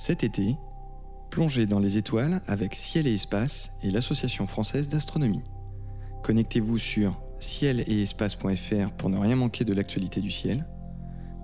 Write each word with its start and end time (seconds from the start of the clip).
Cet 0.00 0.24
été, 0.24 0.56
plongez 1.28 1.66
dans 1.66 1.78
les 1.78 1.98
étoiles 1.98 2.40
avec 2.46 2.74
Ciel 2.74 3.06
et 3.06 3.12
Espace 3.12 3.70
et 3.82 3.90
l'Association 3.90 4.46
française 4.46 4.88
d'astronomie. 4.88 5.42
Connectez-vous 6.22 6.78
sur 6.78 7.20
ciel 7.38 7.84
et 7.86 8.00
espace.fr 8.00 8.92
pour 8.96 9.10
ne 9.10 9.18
rien 9.18 9.36
manquer 9.36 9.66
de 9.66 9.74
l'actualité 9.74 10.22
du 10.22 10.30
ciel. 10.30 10.66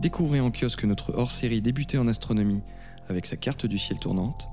Découvrez 0.01 0.41
en 0.41 0.51
kiosque 0.51 0.85
notre 0.85 1.13
hors-série 1.13 1.61
Débuter 1.61 1.99
en 1.99 2.09
astronomie 2.09 2.63
avec 3.11 3.27
sa 3.27 3.37
carte 3.37 3.67
du 3.67 3.77
ciel 3.77 3.99
tournante. 3.99 4.49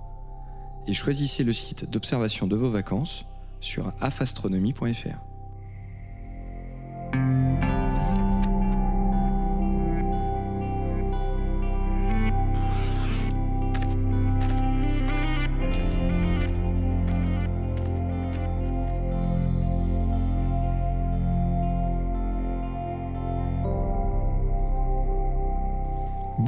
Et 0.86 0.92
choisissez 0.92 1.46
le 1.46 1.54
site 1.54 1.90
d'observation 1.90 2.46
de 2.46 2.58
vos 2.58 2.70
vacances 2.70 3.26
sur 3.62 3.94
afastronomie.fr. 4.02 5.33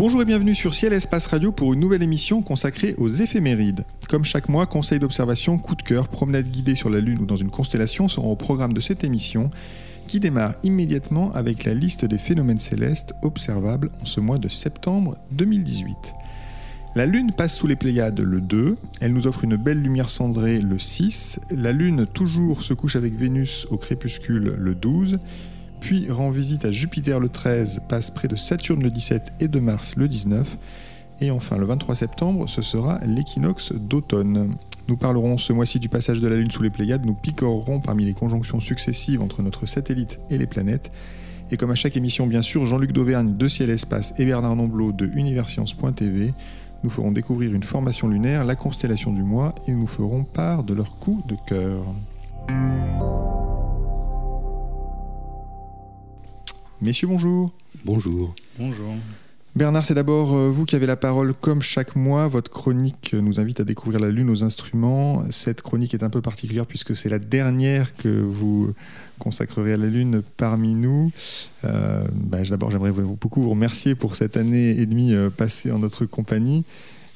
Bonjour 0.08 0.22
et 0.22 0.26
bienvenue 0.26 0.54
sur 0.54 0.76
Ciel 0.76 0.94
Espace 0.94 1.26
Radio 1.26 1.52
pour 1.52 1.74
une 1.74 1.80
nouvelle 1.80 2.04
émission 2.04 2.44
consacrée 2.44 2.94
aux 3.00 3.10
éphémérides. 3.10 3.86
Comme 4.08 4.24
chaque 4.24 4.50
mois, 4.50 4.68
conseils 4.68 5.00
d'observation, 5.00 5.58
coup 5.58 5.74
de 5.74 5.82
cœur, 5.82 6.10
promenade 6.10 6.46
guidée 6.46 6.76
sur 6.76 6.92
la 6.92 7.00
Lune 7.00 7.22
ou 7.22 7.26
dans 7.26 7.36
une 7.36 7.50
constellation 7.50 8.08
seront 8.08 8.32
au 8.32 8.36
programme 8.36 8.74
de 8.74 8.82
cette 8.82 9.04
émission 9.04 9.50
qui 10.08 10.20
démarre 10.20 10.54
immédiatement 10.62 11.34
avec 11.34 11.64
la 11.64 11.74
liste 11.74 12.06
des 12.06 12.20
phénomènes 12.20 12.60
célestes 12.60 13.16
observables 13.24 13.90
en 14.00 14.06
ce 14.06 14.20
mois 14.20 14.38
de 14.38 14.48
septembre 14.48 15.16
2018. 15.32 15.98
La 16.94 17.08
Lune 17.08 17.32
passe 17.36 17.56
sous 17.56 17.66
les 17.66 17.76
Pléiades 17.76 18.20
le 18.20 18.42
2, 18.42 18.76
elle 19.02 19.12
nous 19.12 19.26
offre 19.26 19.44
une 19.44 19.56
belle 19.56 19.82
lumière 19.82 20.10
cendrée 20.10 20.62
le 20.62 20.78
6, 20.78 21.40
la 21.50 21.72
Lune 21.72 22.06
toujours 22.06 22.62
se 22.62 22.76
couche 22.76 22.96
avec 22.96 23.16
Vénus 23.16 23.66
au 23.72 23.78
crépuscule 23.78 24.54
le 24.56 24.76
12, 24.76 25.18
puis 25.86 26.10
rend 26.10 26.32
visite 26.32 26.66
à 26.66 26.72
Jupiter 26.72 27.20
le 27.20 27.30
13, 27.30 27.84
passe 27.88 28.10
près 28.10 28.28
de 28.28 28.36
Saturne 28.36 28.82
le 28.82 28.90
17 28.90 29.34
et 29.40 29.48
de 29.48 29.60
Mars 29.60 29.94
le 29.96 30.08
19. 30.08 30.58
Et 31.22 31.30
enfin, 31.30 31.60
le 31.60 31.68
23 31.68 31.94
septembre, 31.94 32.50
ce 32.50 32.64
sera 32.64 32.98
l'équinoxe 33.06 33.72
d'automne. 33.72 34.56
Nous 34.88 34.98
parlerons 34.98 35.38
ce 35.38 35.54
mois-ci 35.54 35.80
du 35.80 35.88
passage 35.88 36.22
de 36.22 36.28
la 36.28 36.38
Lune 36.38 36.50
sous 36.50 36.64
les 36.64 36.72
Pléiades, 36.72 37.06
nous 37.06 37.14
picorerons 37.14 37.82
parmi 37.82 38.04
les 38.04 38.16
conjonctions 38.16 38.60
successives 38.60 39.22
entre 39.22 39.44
notre 39.44 39.68
satellite 39.68 40.20
et 40.32 40.40
les 40.40 40.48
planètes. 40.48 40.92
Et 41.52 41.58
comme 41.58 41.70
à 41.70 41.76
chaque 41.76 41.98
émission, 41.98 42.26
bien 42.26 42.42
sûr, 42.42 42.66
Jean-Luc 42.66 42.92
Dauvergne 42.92 43.38
de 43.38 43.48
Ciel 43.48 43.70
Espace 43.70 44.16
et 44.18 44.26
Bernard 44.26 44.56
Nomblot 44.56 44.92
de 44.92 45.06
Universcience.tv 45.14 46.34
nous 46.84 46.90
feront 46.90 47.12
découvrir 47.12 47.54
une 47.54 47.62
formation 47.62 48.08
lunaire, 48.08 48.44
la 48.44 48.56
constellation 48.56 49.14
du 49.14 49.22
mois, 49.22 49.54
et 49.68 49.72
nous 49.72 49.86
ferons 49.86 50.24
part 50.24 50.64
de 50.64 50.74
leur 50.74 50.98
coup 50.98 51.22
de 51.28 51.36
cœur. 51.46 51.84
Messieurs, 56.86 57.08
bonjour. 57.08 57.52
Bonjour. 57.84 58.36
Bonjour. 58.60 58.94
Bernard, 59.56 59.88
c'est 59.88 59.96
d'abord 59.96 60.36
euh, 60.36 60.52
vous 60.52 60.66
qui 60.66 60.76
avez 60.76 60.86
la 60.86 60.96
parole 60.96 61.34
comme 61.34 61.64
chaque 61.64 61.96
mois. 61.96 62.28
Votre 62.28 62.52
chronique 62.52 63.16
nous 63.20 63.40
invite 63.40 63.60
à 63.60 63.64
découvrir 63.64 64.00
la 64.00 64.10
Lune 64.10 64.30
aux 64.30 64.44
instruments. 64.44 65.24
Cette 65.32 65.64
chronique 65.64 65.96
est 65.96 66.04
un 66.04 66.12
peu 66.12 66.22
particulière 66.22 66.68
puisque 66.68 66.96
c'est 66.96 67.10
la 67.10 67.18
dernière 67.18 67.96
que 67.96 68.22
vous 68.22 68.72
consacrerez 69.18 69.74
à 69.74 69.78
la 69.78 69.88
Lune 69.88 70.22
parmi 70.38 70.76
nous. 70.76 71.12
Euh, 71.64 72.06
bah, 72.14 72.44
d'abord, 72.44 72.70
j'aimerais 72.70 72.92
beaucoup 72.92 73.42
vous 73.42 73.50
remercier 73.50 73.96
pour 73.96 74.16
cette 74.16 74.38
année 74.38 74.80
et 74.80 74.86
demie 74.86 75.16
euh, 75.16 75.32
passée 75.32 75.72
en 75.72 75.80
notre 75.80 76.06
compagnie. 76.06 76.66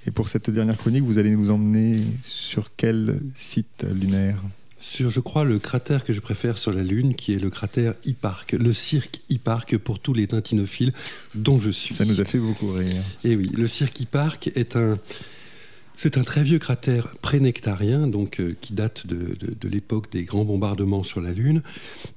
Et 0.08 0.12
pour 0.12 0.30
cette 0.30 0.50
dernière 0.50 0.78
chronique, 0.78 1.03
vous 1.03 1.20
allez 1.20 1.30
nous 1.30 1.52
emmener 1.52 2.00
sur 2.23 2.72
quel 2.75 3.22
site 3.36 3.86
lunaire? 3.94 4.42
Sur, 4.80 5.09
je 5.09 5.19
crois, 5.19 5.44
le 5.44 5.59
cratère 5.59 6.03
que 6.03 6.13
je 6.13 6.22
préfère 6.22 6.58
sur 6.58 6.72
la 6.72 6.83
Lune, 6.83 7.16
qui 7.16 7.34
est 7.34 7.40
le 7.40 7.50
cratère 7.50 7.94
Hipparque, 8.06 8.53
le 8.53 8.73
cirque 8.73 9.19
Hipparque 9.29 9.78
pour 9.78 10.00
tous 10.00 10.13
les 10.13 10.28
tintinophiles 10.28 10.94
dont 11.35 11.59
je 11.59 11.69
suis. 11.69 11.94
Ça 11.95 12.06
nous 12.06 12.22
a 12.22 12.25
fait 12.25 12.40
beaucoup 12.40 12.72
rire. 12.72 13.03
Et 13.23 13.35
oui, 13.35 13.50
le 13.56 13.68
cirque 13.68 14.00
Hipparque 14.00 14.47
est 14.56 14.75
un, 14.75 14.97
c'est 15.97 16.18
un 16.18 16.23
très 16.23 16.44
vieux 16.44 16.59
cratère 16.59 17.16
prénectarien, 17.18 18.07
donc 18.07 18.39
euh, 18.39 18.56
qui 18.62 18.73
date 18.73 19.06
de, 19.06 19.35
de 19.39 19.68
l'époque 19.68 20.09
des 20.12 20.23
grands 20.23 20.45
bombardements 20.45 21.03
sur 21.03 21.19
la 21.19 21.34
Lune. 21.34 21.62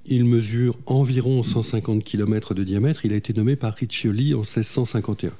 Il 0.07 0.25
mesure 0.25 0.79
environ 0.87 1.43
150 1.43 2.05
km 2.05 2.55
de 2.55 2.63
diamètre. 2.63 3.05
Il 3.05 3.13
a 3.13 3.17
été 3.17 3.33
nommé 3.33 3.57
par 3.57 3.75
Riccioli 3.75 4.35
en 4.35 4.43
1651. 4.43 5.33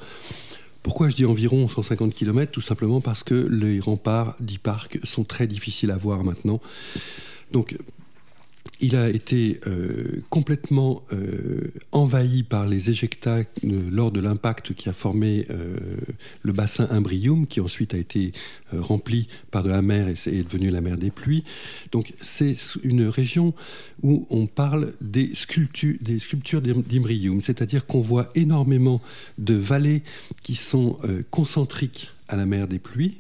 Pourquoi 0.83 1.09
je 1.09 1.15
dis 1.15 1.25
environ 1.25 1.69
150 1.69 2.15
km 2.15 2.51
Tout 2.51 2.61
simplement 2.61 3.01
parce 3.01 3.23
que 3.23 3.35
les 3.35 3.81
remparts 3.81 4.37
d'Hipparque 4.41 4.99
sont 5.05 5.25
très 5.25 5.47
difficiles 5.47 5.91
à 5.91 5.97
voir 5.97 6.25
maintenant. 6.25 6.61
Il 8.83 8.97
a 8.97 9.09
été 9.09 9.61
euh, 9.69 10.23
complètement 10.29 11.03
euh, 11.13 11.73
envahi 11.93 12.43
par 12.43 12.67
les 12.67 12.91
éjectats 12.91 13.39
euh, 13.39 13.45
lors 13.91 14.11
de 14.11 14.21
l'impact 14.21 14.75
qui 14.75 14.89
a 14.89 14.93
formé 14.93 15.47
le 16.43 16.53
bassin 16.53 16.89
Imbrium, 16.91 17.47
qui 17.47 17.61
ensuite 17.61 17.95
a 17.95 17.99
été 17.99 18.33
rempli 18.73 19.29
par 19.51 19.63
de 19.63 19.71
la 19.71 19.83
mer 19.83 20.09
et 20.09 20.13
est 20.13 20.43
devenu 20.43 20.71
la 20.71 20.81
mer 20.81 20.97
des 20.99 21.11
pluies. 21.11 21.45
Donc 21.93 22.13
c'est 22.21 22.57
une 22.83 23.07
région 23.07 23.55
où 24.03 24.27
on 24.31 24.47
parle 24.47 24.93
des 25.01 25.33
sculptures 25.35 26.61
d'Imbrium, 26.63 27.41
c'est-à-dire 27.41 27.87
qu'on 27.87 28.01
voit 28.01 28.31
énormément 28.35 29.01
de 29.39 29.55
vallées 29.55 30.03
qui 30.43 30.57
sont 30.57 30.99
concentriques 31.31 32.11
à 32.29 32.37
la 32.37 32.47
mer 32.47 32.67
des 32.67 32.79
pluies 32.79 33.17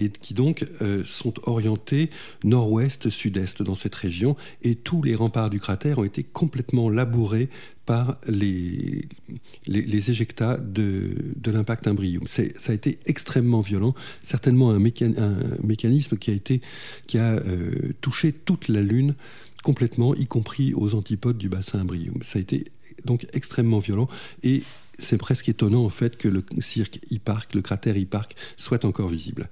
et 0.00 0.08
qui 0.08 0.34
donc 0.34 0.66
euh, 0.82 1.02
sont 1.04 1.34
orientés 1.48 2.10
nord-ouest, 2.42 3.10
sud-est 3.10 3.62
dans 3.62 3.74
cette 3.74 3.94
région, 3.94 4.36
et 4.62 4.74
tous 4.74 5.02
les 5.02 5.14
remparts 5.14 5.50
du 5.50 5.60
cratère 5.60 5.98
ont 5.98 6.04
été 6.04 6.22
complètement 6.22 6.88
labourés 6.88 7.48
par 7.86 8.18
les, 8.28 9.04
les, 9.66 10.10
éjectats 10.10 10.56
de, 10.58 11.10
de 11.36 11.50
l'impact 11.50 11.88
Imbrium. 11.88 12.22
Ça 12.28 12.42
a 12.68 12.72
été 12.72 13.00
extrêmement 13.06 13.60
violent, 13.60 13.94
certainement 14.22 14.70
un, 14.70 14.78
mécanisme 14.78 16.16
qui 16.16 16.30
a, 16.30 16.34
été, 16.34 16.60
qui 17.08 17.18
a 17.18 17.32
euh, 17.32 17.92
touché 18.00 18.32
toute 18.32 18.68
la 18.68 18.80
Lune 18.80 19.14
complètement, 19.64 20.14
y 20.14 20.26
compris 20.26 20.72
aux 20.72 20.94
antipodes 20.94 21.36
du 21.36 21.48
bassin 21.48 21.80
Imbrium. 21.80 22.22
Ça 22.22 22.38
a 22.38 22.42
été 22.42 22.64
donc 23.04 23.26
extrêmement 23.32 23.80
violent 23.80 24.08
c'est 25.00 25.18
presque 25.18 25.48
étonnant 25.48 25.84
en 25.84 25.90
fait 25.90 26.16
que 26.16 26.28
le 26.28 26.44
cirque 26.60 27.00
Hipparque, 27.10 27.54
le 27.54 27.62
cratère 27.62 27.96
Hipparque, 27.96 28.36
soit 28.56 28.84
encore 28.84 29.08
visible. 29.08 29.48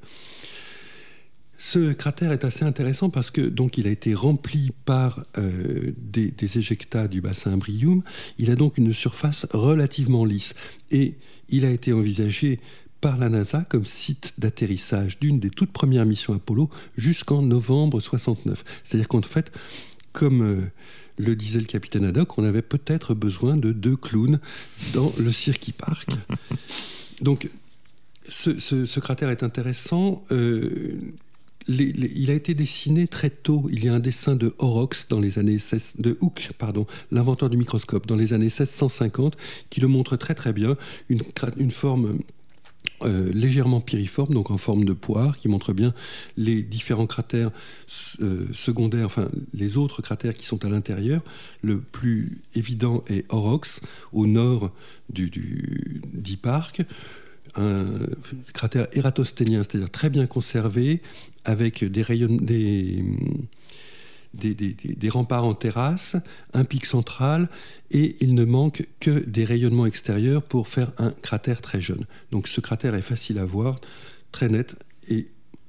Ce 1.60 1.92
cratère 1.92 2.30
est 2.30 2.44
assez 2.44 2.64
intéressant 2.64 3.10
parce 3.10 3.32
que 3.32 3.40
donc 3.40 3.78
il 3.78 3.88
a 3.88 3.90
été 3.90 4.14
rempli 4.14 4.70
par 4.84 5.24
euh, 5.38 5.92
des, 5.96 6.32
éjectats 6.56 7.08
du 7.08 7.20
bassin 7.20 7.52
Imbrium. 7.52 8.02
Il 8.38 8.52
a 8.52 8.54
donc 8.54 8.78
une 8.78 8.92
surface 8.92 9.44
relativement 9.52 10.24
lisse 10.24 10.54
et 10.92 11.16
il 11.48 11.64
a 11.64 11.70
été 11.70 11.92
envisagé 11.92 12.60
par 13.00 13.18
la 13.18 13.28
NASA 13.28 13.64
comme 13.64 13.84
site 13.84 14.34
d'atterrissage 14.38 15.18
d'une 15.18 15.40
des 15.40 15.50
toutes 15.50 15.72
premières 15.72 16.06
missions 16.06 16.32
Apollo 16.32 16.70
jusqu'en 16.96 17.42
novembre 17.42 18.00
69. 18.00 18.64
C'est-à-dire 18.84 19.08
qu'en 19.08 19.22
fait, 19.22 19.50
comme 20.12 20.42
euh, 20.42 20.56
le 21.18 21.36
disait 21.36 21.60
le 21.60 21.66
capitaine 21.66 22.04
Haddock, 22.04 22.38
on 22.38 22.44
avait 22.44 22.62
peut-être 22.62 23.14
besoin 23.14 23.56
de 23.56 23.72
deux 23.72 23.96
clowns 23.96 24.40
dans 24.92 25.12
le 25.18 25.32
Cirque 25.32 25.72
Park. 25.76 26.10
Donc, 27.20 27.48
ce, 28.28 29.00
cratère 29.00 29.30
est 29.30 29.42
intéressant. 29.42 30.22
Euh, 30.32 30.98
il 31.68 32.30
a 32.30 32.34
été 32.34 32.54
dessiné 32.54 33.06
très 33.06 33.30
tôt. 33.30 33.68
Il 33.70 33.84
y 33.84 33.88
a 33.88 33.94
un 33.94 33.98
dessin 33.98 34.36
de 34.36 34.54
Horrocks 34.58 35.08
dans 35.10 35.20
les 35.20 35.38
années 35.38 35.58
16, 35.58 35.96
de 35.98 36.16
Hooke, 36.20 36.50
pardon, 36.56 36.86
l'inventeur 37.10 37.50
du 37.50 37.56
microscope, 37.56 38.06
dans 38.06 38.16
les 38.16 38.32
années 38.32 38.46
1650, 38.46 39.36
qui 39.68 39.80
le 39.80 39.88
montre 39.88 40.16
très 40.16 40.34
très 40.34 40.52
bien. 40.52 40.76
Une, 41.10 41.22
une 41.58 41.70
forme 41.70 42.18
euh, 43.02 43.32
légèrement 43.32 43.80
piriforme, 43.80 44.34
donc 44.34 44.50
en 44.50 44.58
forme 44.58 44.84
de 44.84 44.92
poire, 44.92 45.38
qui 45.38 45.48
montre 45.48 45.72
bien 45.72 45.94
les 46.36 46.62
différents 46.62 47.06
cratères 47.06 47.50
euh, 48.20 48.46
secondaires, 48.52 49.06
enfin 49.06 49.28
les 49.54 49.76
autres 49.76 50.02
cratères 50.02 50.34
qui 50.34 50.46
sont 50.46 50.64
à 50.64 50.68
l'intérieur. 50.68 51.22
Le 51.62 51.80
plus 51.80 52.42
évident 52.54 53.04
est 53.08 53.24
Horrocks, 53.32 53.80
au 54.12 54.26
nord 54.26 54.72
du, 55.10 55.30
du, 55.30 56.02
un 57.54 57.84
cratère 58.52 58.88
ératosthénien, 58.92 59.62
c'est-à-dire 59.62 59.90
très 59.90 60.10
bien 60.10 60.26
conservé, 60.26 61.00
avec 61.44 61.84
des 61.84 62.02
rayons, 62.02 62.36
des, 62.40 63.04
des, 64.34 65.08
remparts 65.08 65.44
en 65.44 65.54
terrasse, 65.54 66.16
un 66.52 66.64
pic 66.64 66.84
central, 66.86 67.48
et 67.90 68.16
il 68.20 68.34
ne 68.34 68.44
manque 68.44 68.86
que 69.00 69.10
des 69.10 69.44
rayonnements 69.44 69.86
extérieurs 69.86 70.42
pour 70.42 70.68
faire 70.68 70.92
un 70.98 71.10
cratère 71.10 71.60
très 71.60 71.80
jeune. 71.80 72.06
Donc 72.30 72.48
ce 72.48 72.60
cratère 72.60 72.94
est 72.94 73.02
facile 73.02 73.38
à 73.38 73.44
voir, 73.44 73.80
très 74.32 74.48
net, 74.48 74.76
et 75.08 75.28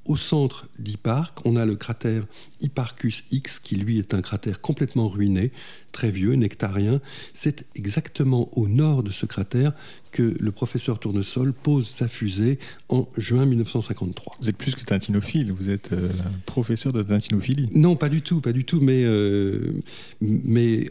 Au 0.10 0.18
centre 0.18 0.68
d'Hipparque, 0.80 1.46
on 1.46 1.56
a 1.56 1.68
le 1.68 1.76
cratère 1.76 2.26
Hipparchus 2.62 3.26
X, 3.30 3.60
qui 3.60 3.76
lui 3.76 4.00
est 4.00 4.16
un 4.16 4.24
cratère 4.24 4.60
complètement 4.60 5.08
ruiné, 5.08 5.52
très 5.92 6.10
vieux, 6.10 6.34
nectarien. 6.34 7.00
C'est 7.32 7.68
exactement 7.76 8.50
au 8.58 8.68
nord 8.68 9.04
de 9.04 9.12
ce 9.12 9.28
cratère 9.28 9.72
que 10.12 10.36
le 10.40 10.52
professeur 10.52 11.00
Tournesol 11.00 11.54
pose 11.54 11.88
sa 11.88 12.08
fusée 12.08 12.58
en 12.90 13.08
juin 13.18 13.46
1953. 13.46 14.34
Vous 14.42 14.50
êtes 14.50 14.58
plus 14.58 14.74
que 14.74 14.84
tintinophile, 14.84 15.52
vous 15.52 15.70
êtes 15.70 15.94
euh, 15.94 16.10
professeur 16.48 16.92
de 16.92 17.04
tintinophilie. 17.04 17.70
Non, 17.76 17.96
pas 17.96 18.10
du 18.10 18.24
tout, 18.24 18.42
pas 18.42 18.52
du 18.52 18.66
tout, 18.66 18.82
mais, 18.82 19.04
euh, 19.06 19.74
mais 20.22 20.90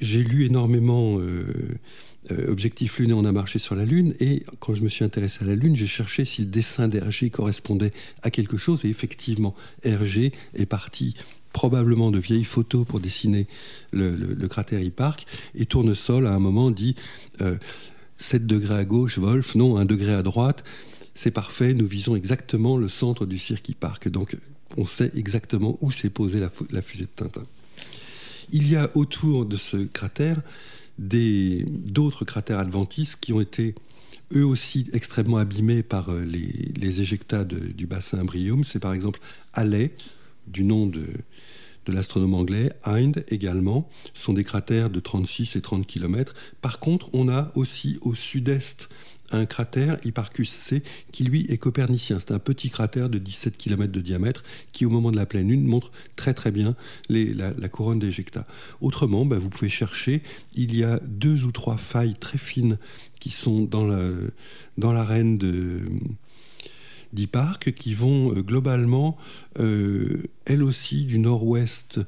j'ai 0.00 0.22
lu 0.22 0.46
énormément. 0.46 1.18
Euh, 1.18 1.42
euh, 2.30 2.50
Objectif 2.50 2.98
Lune 2.98 3.12
on 3.12 3.24
a 3.24 3.32
marché 3.32 3.58
sur 3.58 3.74
la 3.74 3.84
Lune. 3.84 4.14
Et 4.20 4.44
quand 4.60 4.74
je 4.74 4.82
me 4.82 4.88
suis 4.88 5.04
intéressé 5.04 5.42
à 5.42 5.46
la 5.46 5.54
Lune, 5.54 5.74
j'ai 5.74 5.86
cherché 5.86 6.24
si 6.24 6.42
le 6.42 6.48
dessin 6.48 6.88
d'Hergé 6.88 7.30
correspondait 7.30 7.92
à 8.22 8.30
quelque 8.30 8.56
chose. 8.56 8.84
Et 8.84 8.88
effectivement, 8.88 9.54
Hergé 9.82 10.32
est 10.54 10.66
parti 10.66 11.14
probablement 11.52 12.10
de 12.10 12.18
vieilles 12.18 12.44
photos 12.44 12.86
pour 12.86 13.00
dessiner 13.00 13.46
le, 13.92 14.46
cratère 14.48 14.80
Hipparque. 14.80 15.26
Et 15.54 15.66
Tournesol, 15.66 16.26
à 16.26 16.32
un 16.32 16.38
moment, 16.38 16.70
dit 16.70 16.94
7 17.38 17.42
euh, 17.42 18.46
degrés 18.46 18.76
à 18.76 18.84
gauche, 18.84 19.18
Wolf, 19.18 19.54
non, 19.54 19.76
1 19.76 19.84
degré 19.84 20.14
à 20.14 20.22
droite. 20.22 20.64
C'est 21.14 21.30
parfait, 21.30 21.74
nous 21.74 21.86
visons 21.86 22.16
exactement 22.16 22.78
le 22.78 22.88
centre 22.88 23.26
du 23.26 23.36
cirque 23.36 23.68
Hipparque. 23.68 24.08
Donc, 24.08 24.36
on 24.78 24.86
sait 24.86 25.10
exactement 25.14 25.76
où 25.82 25.90
s'est 25.90 26.08
posée 26.08 26.40
la 26.70 26.82
fusée 26.82 27.04
de 27.04 27.10
Tintin. 27.14 27.42
Il 28.50 28.70
y 28.70 28.76
a 28.76 28.90
autour 28.94 29.46
de 29.46 29.56
ce 29.56 29.76
cratère 29.78 30.40
d'autres 30.98 32.24
cratères 32.24 32.58
adventistes 32.58 33.18
qui 33.20 33.32
ont 33.32 33.40
été 33.40 33.74
eux 34.34 34.44
aussi 34.44 34.86
extrêmement 34.92 35.38
abîmés 35.38 35.82
par 35.82 36.10
euh, 36.10 36.24
les, 36.24 37.00
éjectats 37.00 37.44
du 37.44 37.86
bassin 37.86 38.18
Imbrium. 38.18 38.64
C'est 38.64 38.78
par 38.78 38.92
exemple 38.92 39.20
Halley, 39.52 39.94
du 40.46 40.64
nom 40.64 40.86
de, 40.86 41.04
de 41.86 41.92
l'astronome 41.92 42.34
anglais, 42.34 42.72
Hind 42.84 43.24
également, 43.28 43.88
sont 44.14 44.32
des 44.32 44.44
cratères 44.44 44.90
de 44.90 45.00
36 45.00 45.56
et 45.56 45.60
30 45.60 45.86
km. 45.86 46.34
Par 46.60 46.78
contre, 46.78 47.10
on 47.12 47.28
a 47.28 47.50
aussi 47.54 47.98
au 48.02 48.14
sud-est 48.14 48.88
un 49.34 49.46
cratère, 49.46 49.96
Hipparchus 50.04 50.46
C, 50.46 50.82
qui 51.10 51.24
lui 51.24 51.46
est 51.48 51.58
copernicien. 51.58 52.18
C'est 52.20 52.32
un 52.32 52.38
petit 52.38 52.70
cratère 52.70 53.08
de 53.08 53.18
17 53.18 53.56
km 53.56 53.90
de 53.90 54.00
diamètre 54.00 54.42
qui, 54.72 54.84
au 54.84 54.90
moment 54.90 55.10
de 55.10 55.16
la 55.16 55.26
pleine 55.26 55.48
lune, 55.48 55.64
montre 55.64 55.90
très 56.16 56.34
très 56.34 56.50
bien 56.50 56.76
la, 57.08 57.68
couronne 57.68 57.98
d'éjecta. 57.98 58.46
Autrement, 58.80 59.24
bah, 59.24 59.38
vous 59.38 59.48
pouvez 59.48 59.70
chercher, 59.70 60.22
il 60.54 60.76
y 60.76 60.84
a 60.84 60.98
deux 61.06 61.44
ou 61.44 61.52
trois 61.52 61.78
failles 61.78 62.14
très 62.14 62.38
fines 62.38 62.78
qui 63.20 63.30
sont 63.30 63.62
dans 63.62 64.92
l'arène 64.92 65.38
de 65.38 65.80
d'Hipparque 67.12 67.72
qui 67.72 67.94
vont 67.94 68.32
euh, 68.32 68.42
globalement, 68.42 69.16
euh, 69.58 70.22
elles 70.44 70.62
aussi, 70.62 71.04
du 71.04 71.18
nord-ouest 71.18 72.00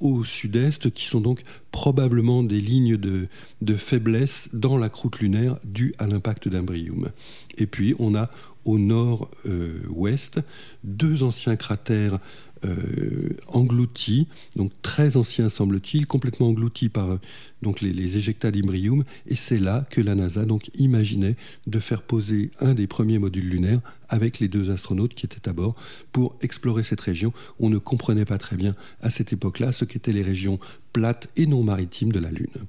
au 0.00 0.24
sud-est, 0.24 0.90
qui 0.90 1.06
sont 1.06 1.20
donc 1.20 1.42
probablement 1.70 2.42
des 2.42 2.60
lignes 2.60 2.96
de, 2.96 3.28
faiblesse 3.76 4.48
dans 4.52 4.76
la 4.76 4.88
croûte 4.88 5.20
lunaire 5.20 5.58
due 5.64 5.94
à 5.98 6.06
l'impact 6.06 6.48
d'Imbrium. 6.48 7.10
Et 7.56 7.66
puis 7.66 7.94
on 8.00 8.16
a 8.16 8.28
au 8.64 8.78
nord-ouest 8.78 10.40
deux 10.82 11.22
anciens 11.22 11.54
cratères 11.54 12.18
euh, 12.64 13.30
engloutis, 13.48 14.28
donc 14.56 14.72
très 14.82 15.16
anciens 15.16 15.48
semble-t-il, 15.48 16.06
complètement 16.06 16.48
engloutis 16.48 16.88
par 16.88 17.10
euh, 17.10 17.20
donc 17.62 17.80
les, 17.80 17.92
les 17.92 18.16
éjectats 18.16 18.50
d'Imbrium, 18.50 19.04
et 19.26 19.36
c'est 19.36 19.58
là 19.58 19.84
que 19.90 20.00
la 20.00 20.14
NASA 20.14 20.44
donc 20.44 20.70
imaginait 20.78 21.36
de 21.66 21.78
faire 21.78 22.02
poser 22.02 22.50
un 22.60 22.74
des 22.74 22.86
premiers 22.86 23.18
modules 23.18 23.48
lunaires 23.48 23.80
avec 24.08 24.40
les 24.40 24.48
deux 24.48 24.70
astronautes 24.70 25.14
qui 25.14 25.26
étaient 25.26 25.48
à 25.48 25.52
bord 25.52 25.74
pour 26.12 26.36
explorer 26.40 26.82
cette 26.82 27.00
région. 27.00 27.32
On 27.60 27.70
ne 27.70 27.78
comprenait 27.78 28.24
pas 28.24 28.38
très 28.38 28.56
bien 28.56 28.74
à 29.00 29.10
cette 29.10 29.32
époque-là 29.32 29.72
ce 29.72 29.84
qu'étaient 29.84 30.12
les 30.12 30.22
régions 30.22 30.58
plates 30.92 31.28
et 31.36 31.46
non 31.46 31.62
maritimes 31.62 32.12
de 32.12 32.18
la 32.18 32.30
Lune. 32.30 32.66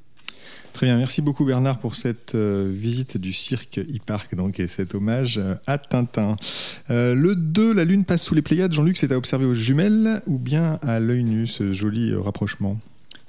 Très 0.74 0.88
bien, 0.88 0.98
merci 0.98 1.22
beaucoup 1.22 1.46
Bernard 1.46 1.78
pour 1.78 1.94
cette 1.94 2.34
euh, 2.34 2.68
visite 2.74 3.18
du 3.18 3.32
cirque 3.32 3.78
e-park 3.78 4.34
donc, 4.34 4.60
et 4.60 4.66
cet 4.68 4.96
hommage 4.96 5.38
euh, 5.38 5.56
à 5.68 5.78
Tintin. 5.78 6.36
Euh, 6.90 7.14
le 7.14 7.36
2, 7.36 7.74
la 7.74 7.86
Lune 7.86 8.06
passe 8.06 8.24
sous 8.24 8.34
les 8.34 8.42
Pléiades. 8.42 8.74
Jean-Luc, 8.74 8.98
c'est 8.98 9.12
à 9.12 9.18
observer 9.18 9.46
aux 9.46 9.54
jumelles 9.54 10.22
ou 10.26 10.40
bien 10.40 10.80
à 10.82 11.00
l'œil 11.00 11.24
nu, 11.24 11.46
ce 11.46 11.74
joli 11.74 12.16
rapprochement? 12.16 12.80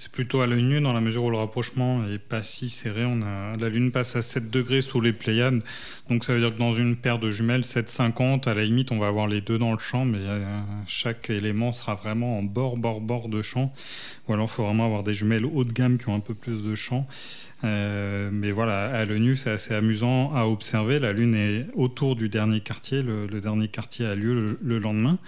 C'est 0.05 0.13
plutôt 0.13 0.43
à 0.43 0.47
l'œil 0.47 0.63
nu 0.63 0.83
dans 0.83 0.93
la 0.93 1.01
mesure 1.01 1.25
où 1.25 1.31
le 1.31 1.39
rapprochement 1.39 2.07
est 2.07 2.19
pas 2.19 2.43
si 2.43 2.69
serré. 2.69 3.07
On 3.07 3.23
a, 3.23 3.57
la 3.57 3.71
Lune 3.71 3.91
passe 3.91 4.17
à 4.17 4.21
7 4.21 4.51
degrés 4.51 4.83
sous 4.83 5.01
les 5.01 5.15
Pléiades. 5.15 5.63
Donc 6.11 6.25
ça 6.25 6.35
veut 6.35 6.41
dire 6.41 6.53
que 6.53 6.59
dans 6.59 6.73
une 6.73 6.95
paire 6.95 7.19
de 7.19 7.31
jumelles 7.31 7.63
7,50, 7.63 8.47
à 8.47 8.53
la 8.53 8.65
limite, 8.65 8.93
on 8.93 8.99
va 8.99 9.07
avoir 9.07 9.27
les 9.29 9.41
deux 9.41 9.59
dans 9.59 9.73
le 9.73 9.79
champ, 9.79 10.05
mais 10.05 10.19
euh, 10.21 10.45
chaque 10.87 11.31
élément 11.31 11.73
sera 11.73 11.95
vraiment 11.95 12.39
en 12.39 12.43
bord, 12.43 12.77
bord, 12.77 13.01
bord 13.01 13.31
de 13.31 13.41
champ. 13.41 13.73
Ou 14.29 14.35
alors 14.35 14.45
il 14.45 14.53
faut 14.53 14.65
vraiment 14.65 14.85
avoir 14.85 15.05
des 15.05 15.15
jumelles 15.15 15.47
haut 15.47 15.65
de 15.65 15.73
gamme 15.73 15.97
qui 15.97 16.11
ont 16.11 16.15
un 16.15 16.21
peu 16.21 16.35
plus 16.35 16.63
de 16.65 16.75
champ. 16.75 17.07
Euh, 17.65 18.29
mais 18.31 18.51
voilà, 18.51 18.85
à 18.85 19.07
l'œil 19.07 19.21
nu, 19.21 19.37
c'est 19.37 19.53
assez 19.53 19.73
amusant 19.73 20.35
à 20.35 20.45
observer. 20.45 20.99
La 20.99 21.15
Lune 21.15 21.35
est 21.35 21.67
autour 21.73 22.15
du 22.15 22.29
dernier 22.29 22.61
quartier. 22.61 23.03
Le, 23.03 23.41
dernier 23.41 23.69
quartier 23.69 24.05
a 24.05 24.15
lieu 24.15 24.59
le 24.61 24.79
lendemain. 24.79 25.19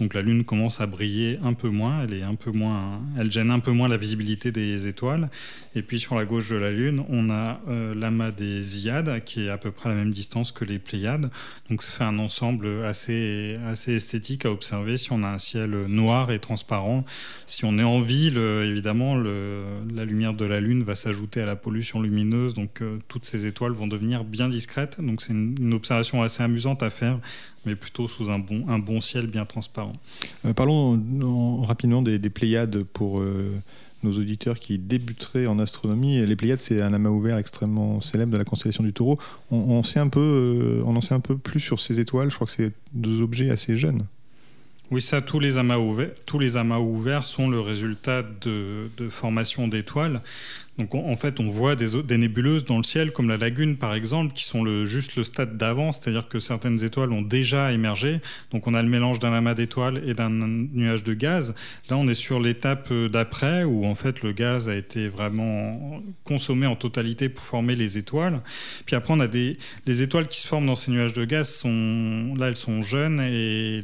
Donc 0.00 0.14
la 0.14 0.22
Lune 0.22 0.44
commence 0.44 0.80
à 0.80 0.86
briller 0.86 1.38
un 1.42 1.52
peu 1.52 1.68
moins, 1.68 2.02
elle 2.02 2.14
est 2.14 2.22
un 2.22 2.34
peu 2.34 2.50
moins, 2.50 3.00
elle 3.18 3.30
gêne 3.30 3.50
un 3.50 3.60
peu 3.60 3.70
moins 3.70 3.88
la 3.88 3.96
visibilité 3.96 4.50
des 4.52 4.88
étoiles. 4.88 5.30
Et 5.76 5.82
puis 5.82 6.00
sur 6.00 6.16
la 6.16 6.24
gauche 6.24 6.50
de 6.50 6.56
la 6.56 6.70
Lune, 6.72 7.04
on 7.08 7.30
a 7.30 7.60
euh, 7.68 7.94
l'amas 7.94 8.30
des 8.30 8.86
Iades 8.86 9.22
qui 9.24 9.46
est 9.46 9.50
à 9.50 9.58
peu 9.58 9.70
près 9.70 9.90
à 9.90 9.92
la 9.92 9.98
même 9.98 10.12
distance 10.12 10.52
que 10.52 10.64
les 10.64 10.78
Pléiades. 10.78 11.30
Donc 11.70 11.82
ça 11.82 11.92
fait 11.92 12.04
un 12.04 12.18
ensemble 12.18 12.84
assez 12.84 13.58
assez 13.66 13.94
esthétique 13.94 14.46
à 14.46 14.50
observer 14.50 14.96
si 14.96 15.12
on 15.12 15.22
a 15.22 15.28
un 15.28 15.38
ciel 15.38 15.70
noir 15.86 16.30
et 16.30 16.38
transparent. 16.38 17.04
Si 17.46 17.64
on 17.64 17.78
est 17.78 17.84
en 17.84 18.00
ville, 18.00 18.38
évidemment, 18.38 19.16
la 19.16 20.04
lumière 20.04 20.34
de 20.34 20.44
la 20.44 20.60
Lune 20.60 20.82
va 20.82 20.94
s'ajouter 20.94 21.40
à 21.40 21.46
la 21.46 21.56
pollution 21.56 22.00
lumineuse, 22.00 22.54
donc 22.54 22.82
euh, 22.82 22.98
toutes 23.08 23.24
ces 23.24 23.46
étoiles 23.46 23.72
vont 23.72 23.86
devenir 23.86 24.24
bien 24.24 24.48
discrètes. 24.48 25.00
Donc 25.00 25.22
c'est 25.22 25.32
une 25.32 25.74
observation 25.74 26.22
assez 26.22 26.42
amusante 26.42 26.82
à 26.82 26.90
faire 26.90 27.18
mais 27.66 27.74
plutôt 27.76 28.08
sous 28.08 28.30
un 28.30 28.38
bon, 28.38 28.64
un 28.68 28.78
bon 28.78 29.00
ciel 29.00 29.26
bien 29.26 29.44
transparent. 29.44 29.94
Euh, 30.44 30.52
parlons 30.52 31.62
rapidement 31.62 32.02
des, 32.02 32.18
Pléiades 32.30 32.82
pour 32.82 33.20
euh, 33.20 33.50
nos 34.02 34.12
auditeurs 34.12 34.58
qui 34.58 34.78
débuteraient 34.78 35.46
en 35.46 35.58
astronomie. 35.58 36.24
Les 36.26 36.36
Pléiades, 36.36 36.58
c'est 36.58 36.82
un 36.82 36.92
amas 36.92 37.10
ouvert 37.10 37.38
extrêmement 37.38 38.00
célèbre 38.00 38.32
de 38.32 38.38
la 38.38 38.44
constellation 38.44 38.82
du 38.82 38.92
Taureau. 38.92 39.18
On, 39.50 39.82
sait 39.82 40.00
un 40.00 40.08
peu, 40.08 40.20
euh, 40.20 40.82
on 40.86 40.96
en 40.96 41.00
sait 41.00 41.14
un 41.14 41.20
peu 41.20 41.36
plus 41.36 41.60
sur 41.60 41.80
ces 41.80 42.00
étoiles. 42.00 42.30
Je 42.30 42.34
crois 42.34 42.46
que 42.46 42.52
c'est 42.52 42.72
deux 42.92 43.20
objets 43.20 43.50
assez 43.50 43.76
jeunes. 43.76 44.04
Oui, 44.90 45.00
ça, 45.00 45.22
tous 45.22 45.40
les 45.40 45.56
amas 45.56 45.78
ouverts, 45.78 46.10
tous 46.26 46.38
les 46.38 46.56
amas 46.56 46.78
ouverts 46.78 47.24
sont 47.24 47.48
le 47.48 47.58
résultat 47.58 48.22
de, 48.22 48.90
de 48.96 49.08
formation 49.08 49.66
d'étoiles. 49.66 50.20
Donc 50.78 50.94
en 50.94 51.14
fait, 51.14 51.38
on 51.38 51.48
voit 51.48 51.76
des, 51.76 52.18
nébuleuses 52.18 52.64
dans 52.64 52.78
le 52.78 52.82
ciel, 52.82 53.12
comme 53.12 53.28
la 53.28 53.36
lagune 53.36 53.76
par 53.76 53.94
exemple, 53.94 54.32
qui 54.32 54.42
sont 54.42 54.84
juste 54.84 55.14
le 55.14 55.22
stade 55.22 55.56
d'avant, 55.56 55.92
c'est-à-dire 55.92 56.26
que 56.28 56.40
certaines 56.40 56.82
étoiles 56.82 57.12
ont 57.12 57.22
déjà 57.22 57.72
émergé. 57.72 58.20
Donc 58.50 58.66
on 58.66 58.74
a 58.74 58.82
le 58.82 58.88
mélange 58.88 59.20
d'un 59.20 59.32
amas 59.32 59.54
d'étoiles 59.54 60.02
et 60.04 60.14
d'un 60.14 60.30
nuage 60.30 61.04
de 61.04 61.14
gaz. 61.14 61.54
Là, 61.88 61.96
on 61.96 62.08
est 62.08 62.14
sur 62.14 62.40
l'étape 62.40 62.88
euh, 62.90 63.08
d'après, 63.08 63.62
où 63.62 63.86
en 63.86 63.94
fait 63.94 64.22
le 64.22 64.32
gaz 64.32 64.68
a 64.68 64.74
été 64.74 65.08
vraiment 65.08 66.02
consommé 66.24 66.66
en 66.66 66.74
totalité 66.74 67.28
pour 67.28 67.44
former 67.44 67.76
les 67.76 67.96
étoiles. 67.96 68.40
Puis 68.84 68.96
après, 68.96 69.14
on 69.14 69.20
a 69.20 69.28
des 69.28 69.58
les 69.86 70.02
étoiles 70.02 70.26
qui 70.26 70.40
se 70.40 70.46
forment 70.46 70.66
dans 70.66 70.74
ces 70.74 70.90
nuages 70.90 71.12
de 71.12 71.24
gaz 71.24 71.48
sont 71.48 72.34
là, 72.36 72.48
elles 72.48 72.56
sont 72.56 72.82
jeunes 72.82 73.20
et 73.20 73.82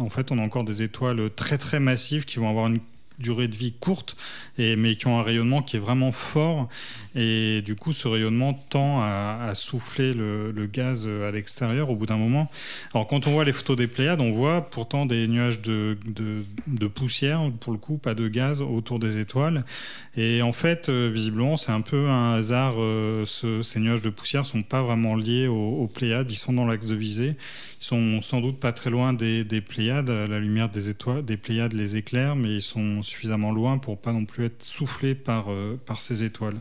en 0.00 0.10
fait, 0.10 0.30
on 0.30 0.38
a 0.38 0.42
encore 0.42 0.64
des 0.64 0.82
étoiles 0.82 1.30
très 1.34 1.56
très 1.56 1.80
massives 1.80 2.24
qui 2.24 2.38
vont 2.38 2.50
avoir 2.50 2.66
une 2.66 2.80
durée 3.18 3.48
de 3.48 3.56
vie 3.56 3.72
courte, 3.72 4.16
et, 4.58 4.76
mais 4.76 4.96
qui 4.96 5.06
ont 5.06 5.18
un 5.18 5.22
rayonnement 5.22 5.62
qui 5.62 5.76
est 5.76 5.80
vraiment 5.80 6.12
fort. 6.12 6.68
Et 7.14 7.62
du 7.64 7.76
coup, 7.76 7.92
ce 7.92 8.08
rayonnement 8.08 8.52
tend 8.52 9.00
à, 9.00 9.52
souffler 9.54 10.12
le, 10.12 10.68
gaz 10.70 11.06
à 11.06 11.30
l'extérieur 11.30 11.90
au 11.90 11.96
bout 11.96 12.06
d'un 12.06 12.16
moment. 12.16 12.50
Alors, 12.92 13.06
quand 13.06 13.26
on 13.26 13.32
voit 13.32 13.44
les 13.44 13.52
photos 13.54 13.76
des 13.76 13.86
Pléiades, 13.86 14.20
on 14.20 14.32
voit 14.32 14.68
pourtant 14.68 15.06
des 15.06 15.26
nuages 15.26 15.62
de, 15.62 15.96
de, 16.66 16.86
poussière, 16.86 17.50
pour 17.60 17.72
le 17.72 17.78
coup, 17.78 17.96
pas 17.96 18.14
de 18.14 18.28
gaz 18.28 18.60
autour 18.60 18.98
des 18.98 19.18
étoiles. 19.18 19.64
Et 20.16 20.42
en 20.42 20.52
fait, 20.52 20.88
euh, 20.88 21.10
visiblement, 21.12 21.56
c'est 21.56 21.72
un 21.72 21.80
peu 21.80 22.08
un 22.08 22.34
hasard. 22.34 22.74
Euh, 22.78 23.24
ces 23.24 23.80
nuages 23.80 24.02
de 24.02 24.10
poussière 24.10 24.44
sont 24.44 24.62
pas 24.62 24.82
vraiment 24.82 25.14
liés 25.14 25.46
aux, 25.46 25.54
aux 25.54 25.88
Pléiades. 25.88 26.30
Ils 26.30 26.36
sont 26.36 26.52
dans 26.52 26.66
l'axe 26.66 26.86
de 26.86 26.94
visée. 26.94 27.36
Ils 27.80 27.84
sont 27.84 28.22
sans 28.22 28.40
doute 28.40 28.58
pas 28.60 28.72
très 28.72 28.90
loin 28.90 29.12
des, 29.12 29.44
des, 29.44 29.60
Pléiades. 29.60 30.10
La 30.10 30.38
lumière 30.38 30.68
des 30.68 30.90
étoiles, 30.90 31.24
des 31.24 31.36
Pléiades 31.36 31.72
les 31.72 31.96
éclaire, 31.96 32.36
mais 32.36 32.56
ils 32.56 32.62
sont 32.62 33.02
suffisamment 33.06 33.52
loin 33.52 33.78
pour 33.78 33.98
pas 33.98 34.12
non 34.12 34.24
plus 34.24 34.46
être 34.46 34.62
soufflés 34.62 35.14
par, 35.14 35.46
euh, 35.50 35.78
par 35.86 36.00
ces 36.00 36.24
étoiles. 36.24 36.56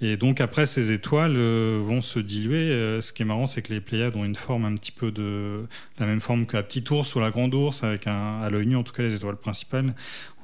Et 0.00 0.16
donc 0.16 0.40
après, 0.40 0.66
ces 0.66 0.92
étoiles 0.92 1.34
euh, 1.36 1.80
vont 1.82 2.02
se 2.02 2.18
diluer. 2.18 2.62
Euh, 2.62 3.00
ce 3.00 3.12
qui 3.12 3.22
est 3.22 3.24
marrant, 3.24 3.46
c'est 3.46 3.62
que 3.62 3.72
les 3.72 3.80
Pléiades 3.80 4.16
ont 4.16 4.24
une 4.24 4.36
forme 4.36 4.64
un 4.64 4.74
petit 4.74 4.92
peu 4.92 5.10
de 5.10 5.66
la 5.98 6.06
même 6.06 6.20
forme 6.20 6.46
que 6.46 6.56
la 6.56 6.62
petite 6.62 6.90
ours 6.90 7.14
ou 7.14 7.20
la 7.20 7.30
grande 7.30 7.54
ours, 7.54 7.82
avec 7.82 8.06
un, 8.06 8.40
à 8.42 8.50
l'œil 8.50 8.66
nu, 8.66 8.76
en 8.76 8.82
tout 8.82 8.92
cas 8.92 9.02
les 9.02 9.14
étoiles 9.14 9.36
principales. 9.36 9.94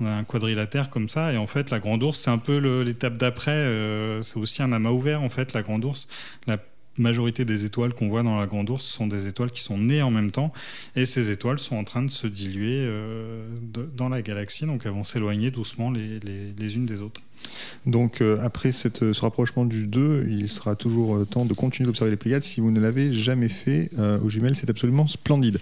On 0.00 0.06
a 0.06 0.10
un 0.10 0.24
quadrilatère 0.24 0.90
comme 0.90 1.08
ça. 1.08 1.32
Et 1.32 1.36
en 1.36 1.46
fait, 1.46 1.70
la 1.70 1.78
grande 1.80 2.02
ours, 2.02 2.18
c'est 2.18 2.30
un 2.30 2.38
peu 2.38 2.58
l'étape 2.82 3.16
d'après. 3.16 4.20
c'est 4.22 4.38
aussi 4.38 4.62
un 4.62 4.72
amas 4.72 4.90
ouvert, 4.90 5.22
en 5.22 5.28
fait, 5.28 5.52
la 5.52 5.62
grande 5.62 5.84
ours. 5.84 6.08
Majorité 6.98 7.44
des 7.44 7.64
étoiles 7.64 7.94
qu'on 7.94 8.08
voit 8.08 8.22
dans 8.22 8.38
la 8.38 8.46
Grande 8.46 8.70
Ourse 8.70 8.84
sont 8.84 9.06
des 9.06 9.28
étoiles 9.28 9.50
qui 9.50 9.62
sont 9.62 9.78
nées 9.78 10.02
en 10.02 10.10
même 10.10 10.30
temps, 10.30 10.52
et 10.96 11.04
ces 11.04 11.30
étoiles 11.30 11.58
sont 11.58 11.76
en 11.76 11.84
train 11.84 12.02
de 12.02 12.10
se 12.10 12.26
diluer 12.26 12.76
euh, 12.78 13.46
dans 13.96 14.08
la 14.08 14.22
galaxie, 14.22 14.66
donc 14.66 14.82
elles 14.84 14.92
vont 14.92 15.04
s'éloigner 15.04 15.50
doucement 15.50 15.90
les, 15.90 16.76
unes 16.76 16.86
des 16.86 17.00
autres. 17.00 17.20
Donc 17.86 18.20
euh, 18.20 18.38
après 18.42 18.72
cette, 18.72 19.12
ce 19.12 19.20
rapprochement 19.20 19.64
du 19.64 19.86
2, 19.86 20.26
il 20.28 20.50
sera 20.50 20.76
toujours 20.76 21.16
euh, 21.16 21.24
temps 21.24 21.44
de 21.44 21.54
continuer 21.54 21.86
d'observer 21.86 22.10
les 22.10 22.16
Pléiades. 22.16 22.42
Si 22.42 22.60
vous 22.60 22.70
ne 22.70 22.80
l'avez 22.80 23.12
jamais 23.12 23.48
fait 23.48 23.90
aux 24.22 24.28
jumelles, 24.28 24.56
c'est 24.56 24.70
absolument 24.70 25.06
splendide. 25.06 25.58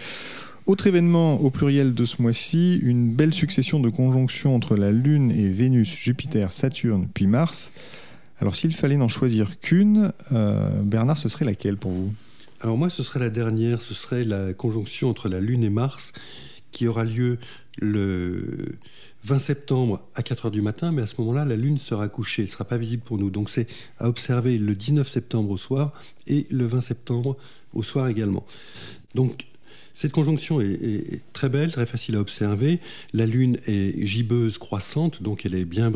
Autre 0.66 0.88
événement 0.88 1.40
au 1.40 1.50
pluriel 1.50 1.94
de 1.94 2.04
ce 2.04 2.20
mois-ci, 2.20 2.80
une 2.82 3.12
belle 3.12 3.32
succession 3.32 3.78
de 3.78 3.88
conjonctions 3.88 4.56
entre 4.56 4.74
la 4.74 4.90
Lune 4.90 5.30
et 5.30 5.48
Vénus, 5.48 5.88
Jupiter, 5.88 6.52
Saturne, 6.52 7.06
puis 7.14 7.28
Mars. 7.28 7.70
Alors 8.38 8.54
s'il 8.54 8.74
fallait 8.74 8.96
n'en 8.96 9.08
choisir 9.08 9.58
qu'une, 9.60 10.12
euh, 10.32 10.82
Bernard, 10.82 11.18
ce 11.18 11.28
serait 11.28 11.44
laquelle 11.44 11.76
pour 11.76 11.90
vous? 11.90 12.12
Alors 12.60 12.76
moi, 12.76 12.90
ce 12.90 13.02
serait 13.02 13.20
la 13.20 13.30
dernière, 13.30 13.82
ce 13.82 13.94
serait 13.94 14.24
la 14.24 14.52
conjonction 14.52 15.10
entre 15.10 15.28
la 15.28 15.40
Lune 15.40 15.64
et 15.64 15.70
Mars 15.70 16.12
qui 16.72 16.86
aura 16.88 17.04
lieu 17.04 17.38
le 17.78 18.76
20 19.24 19.38
septembre 19.38 20.02
à 20.14 20.22
4 20.22 20.46
heures 20.46 20.50
du 20.50 20.62
matin, 20.62 20.92
mais 20.92 21.02
à 21.02 21.06
ce 21.06 21.14
moment-là, 21.20 21.44
la 21.44 21.56
Lune 21.56 21.78
sera 21.78 22.08
couchée, 22.08 22.42
elle 22.42 22.48
ne 22.48 22.52
sera 22.52 22.64
pas 22.64 22.78
visible 22.78 23.02
pour 23.02 23.18
nous. 23.18 23.30
Donc 23.30 23.50
c'est 23.50 23.66
à 23.98 24.08
observer 24.08 24.58
le 24.58 24.74
19 24.74 25.08
septembre 25.08 25.50
au 25.50 25.56
soir 25.56 25.92
et 26.26 26.46
le 26.50 26.66
20 26.66 26.82
septembre 26.82 27.36
au 27.72 27.82
soir 27.82 28.08
également. 28.08 28.44
Donc 29.14 29.46
cette 29.96 30.12
conjonction 30.12 30.60
est, 30.60 31.22
très 31.32 31.48
belle, 31.48 31.72
très 31.72 31.86
facile 31.86 32.16
à 32.16 32.20
observer. 32.20 32.80
La 33.14 33.24
Lune 33.24 33.56
est 33.66 34.06
gibbeuse 34.06 34.58
croissante, 34.58 35.22
donc 35.22 35.46
elle 35.46 35.54
est 35.54 35.64
bien, 35.64 35.90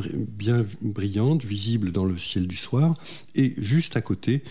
brillante, 0.80 1.44
visible 1.44 1.92
dans 1.92 2.06
le 2.06 2.16
ciel 2.16 2.46
du 2.46 2.56
soir. 2.56 2.94
Et 3.34 3.52
juste 3.58 3.98
à 3.98 4.00
côté, 4.00 4.42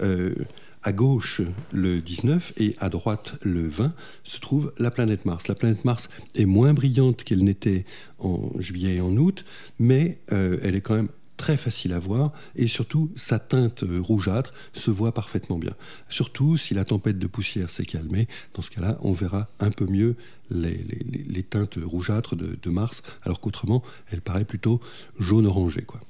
euh, 0.00 0.34
à 0.82 0.92
gauche 0.92 1.42
le 1.70 2.00
19 2.00 2.54
et 2.56 2.76
à 2.78 2.88
droite 2.88 3.34
le 3.42 3.68
20 3.68 3.92
se 4.24 4.40
trouve 4.40 4.72
la 4.78 4.90
planète 4.90 5.26
Mars. 5.26 5.48
La 5.48 5.54
planète 5.54 5.84
Mars 5.84 6.08
est 6.34 6.46
moins 6.46 6.72
brillante 6.72 7.24
qu'elle 7.24 7.44
n'était 7.44 7.84
en 8.20 8.52
juillet 8.58 8.94
et 8.94 9.00
en 9.02 9.14
août, 9.18 9.44
mais 9.78 10.18
euh, 10.32 10.58
elle 10.62 10.76
est 10.76 10.80
quand 10.80 10.96
même 10.96 11.10
très 11.36 11.56
facile 11.56 11.92
à 11.92 11.98
voir 11.98 12.32
et 12.56 12.68
surtout 12.68 13.10
sa 13.16 13.38
teinte 13.38 13.82
euh, 13.82 14.00
rougeâtre 14.00 14.52
se 14.72 14.90
voit 14.90 15.12
parfaitement 15.12 15.58
bien. 15.58 15.74
Surtout 16.08 16.56
si 16.56 16.74
la 16.74 16.84
tempête 16.84 17.18
de 17.18 17.26
poussière 17.26 17.70
s'est 17.70 17.84
calmée, 17.84 18.28
dans 18.54 18.62
ce 18.62 18.70
cas-là, 18.70 18.98
on 19.02 19.12
verra 19.12 19.48
un 19.60 19.70
peu 19.70 19.86
mieux 19.86 20.16
les, 20.50 21.42
teintes 21.42 21.78
rougeâtres 21.82 22.36
de, 22.36 22.70
Mars, 22.70 23.02
alors 23.22 23.40
qu'autrement, 23.40 23.82
elle 24.10 24.20
paraît 24.20 24.44
plutôt 24.44 24.80
jaune-orangé. 25.18 25.82
Quoi. 25.82 26.00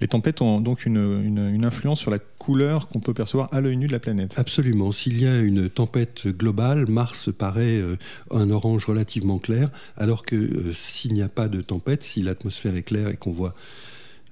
Les 0.00 0.08
tempêtes 0.08 0.42
ont 0.42 0.60
donc 0.60 0.84
une, 0.86 1.60
influence 1.64 2.00
sur 2.00 2.10
la 2.10 2.18
couleur 2.18 2.88
qu'on 2.88 3.00
peut 3.00 3.14
percevoir 3.14 3.48
à 3.52 3.60
l'œil 3.60 3.76
nu 3.76 3.86
de 3.86 3.92
la 3.92 4.00
planète. 4.00 4.34
Absolument. 4.36 4.92
S'il 4.92 5.20
y 5.20 5.26
a 5.26 5.40
une 5.40 5.70
tempête 5.70 6.26
globale, 6.26 6.86
Mars 6.88 7.30
paraît 7.36 7.78
euh, 7.78 7.96
un 8.30 8.50
orange 8.50 8.84
relativement 8.84 9.38
clair, 9.38 9.70
alors 9.96 10.24
que 10.24 10.36
euh, 10.36 10.72
s'il 10.72 11.12
n'y 11.12 11.22
a 11.22 11.28
pas 11.28 11.48
de 11.48 11.62
tempête, 11.62 12.02
si 12.02 12.22
l'atmosphère 12.22 12.74
est 12.76 12.82
claire 12.82 13.08
et 13.08 13.16
qu'on 13.16 13.32
voit 13.32 13.54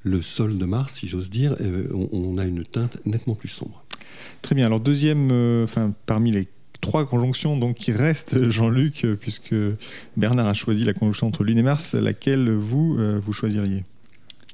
le 0.02 0.22
sol 0.22 0.58
de 0.58 0.64
Mars, 0.64 0.94
si 0.94 1.08
j'ose 1.08 1.30
dire, 1.30 1.56
euh, 1.60 1.88
on, 2.12 2.38
a 2.38 2.44
une 2.44 2.64
teinte 2.64 2.98
nettement 3.06 3.34
plus 3.34 3.48
sombre. 3.48 3.84
Très 4.42 4.54
bien. 4.54 4.66
Alors 4.66 4.80
deuxième, 4.80 5.30
euh, 5.30 5.64
enfin 5.64 5.92
parmi 6.06 6.30
les 6.30 6.48
trois 6.80 7.06
conjonctions 7.06 7.58
donc 7.58 7.76
qui 7.76 7.92
restent, 7.92 8.50
Jean-Luc, 8.50 9.04
euh, 9.04 9.16
puisque 9.16 9.54
Bernard 10.16 10.48
a 10.48 10.54
choisi 10.54 10.84
la 10.84 10.94
conjonction 10.94 11.26
entre 11.26 11.44
Lune 11.44 11.58
et 11.58 11.62
Mars, 11.62 11.94
laquelle 11.94 12.50
vous 12.50 12.98
vous 13.20 13.32
choisiriez? 13.32 13.84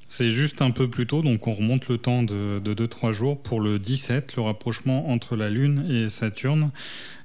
C'est 0.08 0.30
juste 0.30 0.62
un 0.62 0.70
peu 0.70 0.88
plus 0.88 1.06
tôt, 1.06 1.22
donc 1.22 1.46
on 1.46 1.54
remonte 1.54 1.88
le 1.88 1.98
temps 1.98 2.22
de 2.22 2.60
2-3 2.64 3.12
jours 3.12 3.42
pour 3.42 3.60
le 3.60 3.78
17, 3.78 4.36
le 4.36 4.42
rapprochement 4.42 5.10
entre 5.10 5.36
la 5.36 5.50
Lune 5.50 5.84
et 5.90 6.08
Saturne. 6.08 6.70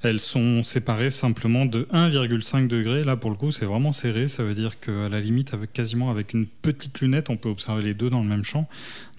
Elles 0.04 0.20
sont 0.20 0.64
séparées 0.64 1.12
simplement 1.12 1.68
de 1.68 1.88
1,5 1.94 2.68
degré. 2.68 3.04
Là, 3.04 3.16
pour 3.16 3.30
le 3.30 3.36
coup, 3.36 3.52
c'est 3.52 3.66
vraiment 3.66 3.92
serré. 3.92 4.28
Ça 4.28 4.44
veut 4.44 4.56
dire 4.56 4.80
qu'à 4.80 5.10
la 5.10 5.20
limite, 5.20 5.54
avec, 5.54 5.74
quasiment 5.74 6.10
avec 6.10 6.34
une 6.34 6.48
petite 6.48 7.02
lunette, 7.02 7.30
on 7.30 7.38
peut 7.38 7.50
observer 7.50 7.84
les 7.84 7.94
deux 7.94 8.10
dans 8.10 8.22
le 8.22 8.28
même 8.28 8.44
champ. 8.44 8.68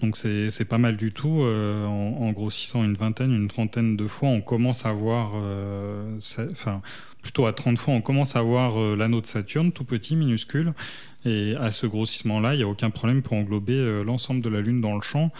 Donc 0.01 0.17
c'est 0.17 0.67
pas 0.67 0.77
mal 0.77 0.97
du 0.97 1.13
tout. 1.13 1.43
Euh, 1.43 1.85
en, 1.85 2.31
grossissant 2.33 2.83
une 2.83 2.95
vingtaine, 2.95 3.33
une 3.33 3.47
trentaine 3.47 3.95
de 3.95 4.07
fois, 4.07 4.29
on 4.29 4.41
commence 4.41 4.85
à 4.85 4.91
voir... 4.91 5.31
Euh, 5.35 6.17
enfin, 6.51 6.81
plutôt 7.21 7.45
à 7.45 7.53
30 7.53 7.77
fois, 7.77 7.93
on 7.93 8.01
commence 8.01 8.35
à 8.35 8.41
voir 8.41 8.77
euh, 8.77 8.97
l'anneau 8.97 9.21
de 9.21 9.25
Saturne, 9.25 9.71
tout 9.71 9.85
petit, 9.85 10.17
minuscule. 10.17 10.73
Et 11.25 11.55
à 11.55 11.71
ce 11.71 11.87
grossissement-là, 11.87 12.53
il 12.53 12.57
n'y 12.57 12.63
a 12.63 12.67
aucun 12.67 12.89
problème 12.89 13.21
pour 13.21 13.33
englober 13.33 13.73
euh, 13.73 14.03
l'ensemble 14.03 14.41
de 14.41 14.49
la 14.49 14.59
Lune 14.59 14.81
dans 14.81 14.95
le 14.95 15.01
champ. 15.01 15.31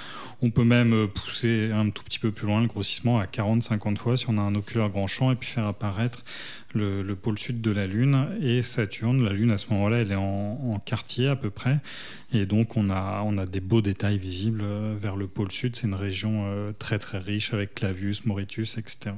On 0.41 0.49
peut 0.49 0.63
même 0.63 0.93
euh, 0.93 1.07
pousser 1.07 1.71
un 1.73 1.89
tout 1.89 2.03
petit 2.03 2.19
peu 2.19 2.31
plus 2.31 2.47
loin 2.47 2.61
le 2.61 2.67
grossissement 2.67 3.19
à 3.19 3.25
40-50 3.25 3.97
fois 3.97 4.15
si 4.15 4.25
on 4.29 4.37
a 4.37 4.41
un 4.41 4.55
oculaire 4.55 4.89
grand 4.89 5.07
champ 5.07 5.31
et 5.31 5.35
puis 5.35 5.49
faire 5.49 5.65
apparaître 5.65 6.23
le, 6.73 7.03
pôle 7.13 7.37
sud 7.37 7.61
de 7.61 7.71
la 7.71 7.85
Lune 7.85 8.29
et 8.41 8.61
Saturne. 8.61 9.23
La 9.23 9.33
Lune, 9.33 9.51
à 9.51 9.57
ce 9.57 9.67
moment-là, 9.73 9.97
elle 9.97 10.11
est 10.11 10.15
en, 10.15 10.81
quartier 10.85 11.27
à 11.27 11.35
peu 11.35 11.49
près. 11.49 11.79
Et 12.33 12.45
donc, 12.45 12.77
on 12.77 12.89
a, 12.89 13.21
on 13.25 13.37
a 13.37 13.45
des 13.45 13.59
beaux 13.59 13.81
détails 13.81 14.17
visibles 14.17 14.61
euh, 14.63 14.95
vers 14.99 15.15
le 15.15 15.27
pôle 15.27 15.51
sud. 15.51 15.75
C'est 15.75 15.87
une 15.87 15.93
région 15.93 16.73
très 16.79 16.97
très 16.97 17.19
riche 17.19 17.53
avec 17.53 17.75
Clavius, 17.75 18.25
Mauritius, 18.25 18.77
etc. 18.77 19.11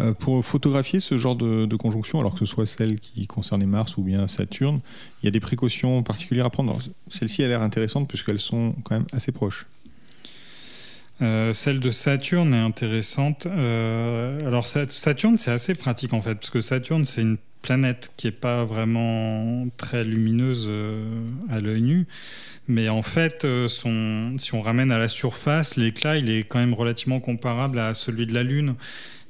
Euh, 0.00 0.14
pour 0.14 0.44
photographier 0.44 1.00
ce 1.00 1.18
genre 1.18 1.36
de, 1.36 1.76
conjonction, 1.76 2.20
alors 2.20 2.32
que 2.32 2.40
ce 2.40 2.46
soit 2.46 2.66
celle 2.66 3.00
qui 3.00 3.26
concernait 3.26 3.66
Mars 3.66 3.96
ou 3.96 4.02
bien 4.02 4.28
Saturne, 4.28 4.78
il 5.22 5.26
y 5.26 5.28
a 5.28 5.30
des 5.30 5.40
précautions 5.40 6.02
particulières 6.02 6.46
à 6.46 6.50
prendre. 6.50 6.78
Celle-ci 7.08 7.42
a 7.42 7.48
l'air 7.48 7.62
intéressante 7.62 8.08
puisqu'elles 8.08 8.40
sont 8.40 8.74
quand 8.84 8.96
même 8.96 9.06
assez 9.12 9.32
proches. 9.32 9.66
Euh, 11.22 11.52
celle 11.52 11.80
de 11.80 11.90
Saturne 11.90 12.54
est 12.54 12.60
intéressante. 12.60 13.46
Euh, 13.46 14.38
alors 14.46 14.66
Saturne, 14.66 15.36
c'est 15.38 15.50
assez 15.50 15.74
pratique 15.74 16.12
en 16.12 16.20
fait, 16.20 16.34
parce 16.34 16.50
que 16.50 16.60
Saturne, 16.60 17.04
c'est 17.04 17.22
une 17.22 17.36
planète 17.62 18.12
qui 18.16 18.26
n'est 18.26 18.32
pas 18.32 18.64
vraiment 18.64 19.66
très 19.76 20.02
lumineuse 20.02 20.70
à 21.50 21.60
l'œil 21.60 21.82
nu. 21.82 22.06
Mais 22.68 22.88
en 22.88 23.02
fait, 23.02 23.46
si 23.66 24.54
on 24.54 24.62
ramène 24.62 24.92
à 24.92 24.98
la 24.98 25.08
surface, 25.08 25.76
l'éclat, 25.76 26.16
il 26.16 26.30
est 26.30 26.44
quand 26.44 26.58
même 26.58 26.72
relativement 26.72 27.20
comparable 27.20 27.78
à 27.78 27.92
celui 27.92 28.26
de 28.26 28.32
la 28.32 28.42
Lune. 28.42 28.76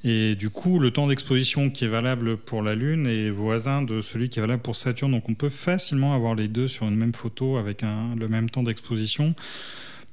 Et 0.02 0.34
du 0.34 0.48
coup, 0.48 0.78
le 0.78 0.90
temps 0.90 1.08
d'exposition 1.08 1.68
qui 1.68 1.84
est 1.84 1.88
valable 1.88 2.38
pour 2.38 2.62
la 2.62 2.74
Lune 2.74 3.06
est 3.06 3.28
voisin 3.28 3.82
de 3.82 4.00
celui 4.00 4.30
qui 4.30 4.38
est 4.38 4.42
valable 4.42 4.62
pour 4.62 4.76
Saturne. 4.76 5.12
Donc 5.12 5.28
on 5.28 5.34
peut 5.34 5.50
facilement 5.50 6.14
avoir 6.14 6.34
les 6.34 6.48
deux 6.48 6.68
sur 6.68 6.86
une 6.86 6.96
même 6.96 7.12
photo 7.12 7.58
avec 7.58 7.82
le 7.82 8.28
même 8.28 8.48
temps 8.48 8.62
d'exposition. 8.62 9.34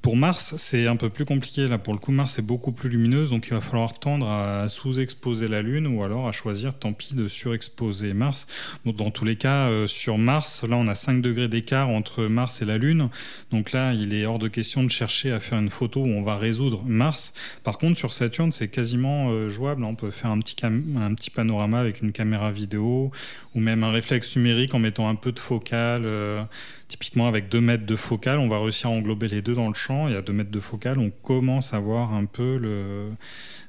Pour 0.00 0.16
Mars, 0.16 0.54
c'est 0.58 0.86
un 0.86 0.94
peu 0.94 1.10
plus 1.10 1.24
compliqué. 1.24 1.66
Là, 1.66 1.76
pour 1.76 1.92
le 1.92 1.98
coup, 1.98 2.12
Mars 2.12 2.38
est 2.38 2.42
beaucoup 2.42 2.70
plus 2.70 2.88
lumineuse, 2.88 3.30
donc 3.30 3.48
il 3.48 3.54
va 3.54 3.60
falloir 3.60 3.98
tendre 3.98 4.28
à 4.30 4.68
sous-exposer 4.68 5.48
la 5.48 5.60
Lune 5.60 5.88
ou 5.88 6.04
alors 6.04 6.28
à 6.28 6.32
choisir, 6.32 6.78
tant 6.78 6.92
pis, 6.92 7.16
de 7.16 7.26
surexposer 7.26 8.14
Mars. 8.14 8.46
dans 8.84 9.10
tous 9.10 9.24
les 9.24 9.34
cas, 9.34 9.68
euh, 9.68 9.88
sur 9.88 10.16
Mars, 10.16 10.62
là, 10.62 10.76
on 10.76 10.86
a 10.86 10.94
5 10.94 11.20
degrés 11.20 11.48
d'écart 11.48 11.88
entre 11.88 12.26
Mars 12.26 12.62
et 12.62 12.64
la 12.64 12.78
Lune. 12.78 13.08
Donc 13.50 13.72
là, 13.72 13.92
il 13.92 14.14
est 14.14 14.24
hors 14.24 14.38
de 14.38 14.46
question 14.46 14.84
de 14.84 14.88
chercher 14.88 15.32
à 15.32 15.40
faire 15.40 15.58
une 15.58 15.70
photo 15.70 16.00
où 16.00 16.08
on 16.08 16.22
va 16.22 16.36
résoudre 16.36 16.84
Mars. 16.86 17.34
Par 17.64 17.76
contre, 17.76 17.98
sur 17.98 18.12
Saturne, 18.12 18.52
c'est 18.52 18.68
quasiment 18.68 19.30
euh, 19.30 19.48
jouable. 19.48 19.82
On 19.82 19.96
peut 19.96 20.12
faire 20.12 20.30
un 20.30 20.38
petit, 20.38 20.56
un 20.64 21.14
petit 21.14 21.30
panorama 21.30 21.80
avec 21.80 22.02
une 22.02 22.12
caméra 22.12 22.52
vidéo 22.52 23.10
ou 23.56 23.60
même 23.60 23.82
un 23.82 23.90
réflexe 23.90 24.36
numérique 24.36 24.74
en 24.74 24.78
mettant 24.78 25.08
un 25.08 25.16
peu 25.16 25.32
de 25.32 25.40
focale. 25.40 26.02
Euh, 26.04 26.42
Typiquement, 26.88 27.28
avec 27.28 27.50
2 27.50 27.60
mètres 27.60 27.84
de 27.84 27.96
focale, 27.96 28.38
on 28.38 28.48
va 28.48 28.58
réussir 28.58 28.88
à 28.88 28.92
englober 28.94 29.28
les 29.28 29.42
deux 29.42 29.54
dans 29.54 29.68
le 29.68 29.74
champ. 29.74 30.08
Et 30.08 30.16
à 30.16 30.22
2 30.22 30.32
mètres 30.32 30.50
de 30.50 30.58
focale, 30.58 30.98
on 30.98 31.10
commence 31.10 31.74
à 31.74 31.78
voir 31.80 32.14
un 32.14 32.24
peu 32.24 32.56
le. 32.56 33.10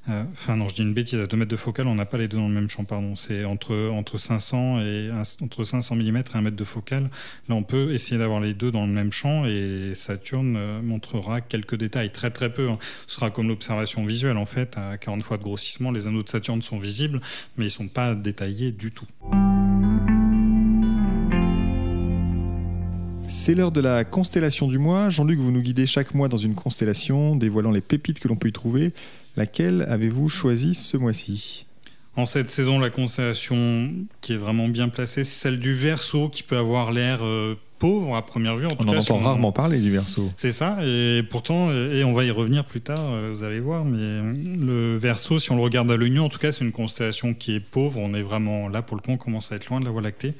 Euh, 0.07 0.23
enfin, 0.31 0.55
non, 0.55 0.69
je 0.69 0.75
dis 0.75 0.83
une 0.83 0.93
bêtise. 0.93 1.19
À 1.19 1.27
2 1.27 1.35
mètres 1.35 1.51
de 1.51 1.57
focale, 1.57 1.87
on 1.87 1.95
n'a 1.95 2.05
pas 2.05 2.17
les 2.17 2.29
deux 2.29 2.37
dans 2.37 2.47
le 2.47 2.53
même 2.53 2.69
champ, 2.69 2.85
pardon. 2.85 3.17
C'est 3.17 3.43
entre, 3.43 3.89
entre 3.89 4.17
500 4.17 4.79
et 4.79 5.09
entre 5.41 5.65
500 5.65 5.97
mm 5.97 6.17
et 6.17 6.23
1 6.33 6.41
mètre 6.41 6.55
de 6.55 6.63
focale. 6.63 7.09
Là, 7.49 7.55
on 7.55 7.63
peut 7.63 7.91
essayer 7.91 8.17
d'avoir 8.17 8.39
les 8.39 8.53
deux 8.53 8.71
dans 8.71 8.85
le 8.85 8.93
même 8.93 9.11
champ 9.11 9.45
et 9.45 9.91
Saturne 9.95 10.55
euh, 10.55 10.81
montrera 10.81 11.41
quelques 11.41 11.75
détails, 11.75 12.11
très 12.11 12.31
très 12.31 12.53
peu. 12.53 12.69
Hein. 12.69 12.77
Ce 13.05 13.15
sera 13.15 13.31
comme 13.31 13.49
l'observation 13.49 14.05
visuelle, 14.05 14.37
en 14.37 14.45
fait. 14.45 14.77
À 14.77 14.97
40 14.97 15.23
fois 15.23 15.37
de 15.37 15.43
grossissement, 15.43 15.91
les 15.91 16.07
anneaux 16.07 16.23
de 16.23 16.29
Saturne 16.29 16.61
sont 16.61 16.79
visibles, 16.79 17.19
mais 17.57 17.65
ils 17.65 17.67
ne 17.67 17.69
sont 17.71 17.89
pas 17.89 18.15
détaillés 18.15 18.71
du 18.71 18.91
tout. 18.91 19.07
C'est 23.31 23.53
l'heure 23.53 23.71
de 23.71 23.79
la 23.79 24.03
constellation 24.05 24.67
du 24.67 24.79
mois. 24.79 25.11
Jean-Luc, 25.11 25.37
vous 25.37 25.51
nous 25.51 25.61
guidez 25.61 25.85
chaque 25.85 26.15
mois 26.15 26.29
dans 26.29 26.37
une 26.37 26.55
constellation, 26.55 27.35
dévoilant 27.35 27.69
les 27.69 27.79
pépites 27.79 28.19
que 28.19 28.27
l'on 28.27 28.35
peut 28.35 28.47
y 28.47 28.51
trouver. 28.51 28.91
Laquelle 29.37 29.83
avez-vous 29.87 30.29
choisi 30.29 30.73
ce 30.73 30.97
mois-ci? 30.97 31.67
En 32.15 32.25
cette 32.25 32.49
saison, 32.49 32.79
la 32.79 32.89
constellation 32.89 33.91
qui 34.21 34.33
est 34.33 34.37
vraiment 34.37 34.67
bien 34.67 34.89
placée, 34.89 35.23
c'est 35.23 35.41
celle 35.41 35.59
du 35.59 35.75
Verseau, 35.75 36.27
qui 36.29 36.41
peut 36.41 36.57
avoir 36.57 36.91
l'air 36.91 37.19
euh, 37.21 37.53
pauvre 37.77 38.15
à 38.15 38.25
première 38.25 38.55
vue. 38.57 38.65
En 38.65 38.69
on 38.79 38.87
en 38.87 38.97
entend 38.97 39.19
rarement 39.19 39.51
parler 39.51 39.77
du 39.77 39.91
Verseau. 39.91 40.31
C'est 40.35 40.51
ça, 40.51 40.79
et 40.83 41.21
pourtant, 41.29 41.71
et 41.71 42.03
on 42.03 42.13
va 42.13 42.25
y 42.25 42.31
revenir 42.31 42.65
plus 42.65 42.81
tard, 42.81 43.05
euh, 43.05 43.31
vous 43.33 43.43
allez 43.43 43.59
voir, 43.59 43.85
mais 43.85 44.21
le 44.57 44.97
Verseau, 44.97 45.37
si 45.37 45.51
on 45.51 45.55
le 45.55 45.61
regarde 45.61 45.91
à 45.91 45.97
l'œil 45.97 46.09
nu, 46.09 46.19
en 46.19 46.29
tout 46.29 46.39
cas, 46.39 46.51
c'est 46.51 46.65
une 46.65 46.71
constellation 46.71 47.35
qui 47.35 47.53
est 47.55 47.59
pauvre. 47.59 47.99
On 47.99 48.15
est 48.15 48.23
vraiment 48.23 48.69
là 48.69 48.81
pour 48.81 48.97
le 48.97 49.03
coup, 49.03 49.11
on 49.11 49.17
commence 49.17 49.51
à 49.51 49.55
être 49.55 49.67
loin 49.67 49.79
de 49.79 49.85
la 49.85 49.91
Voie 49.91 50.01
lactée. 50.01 50.33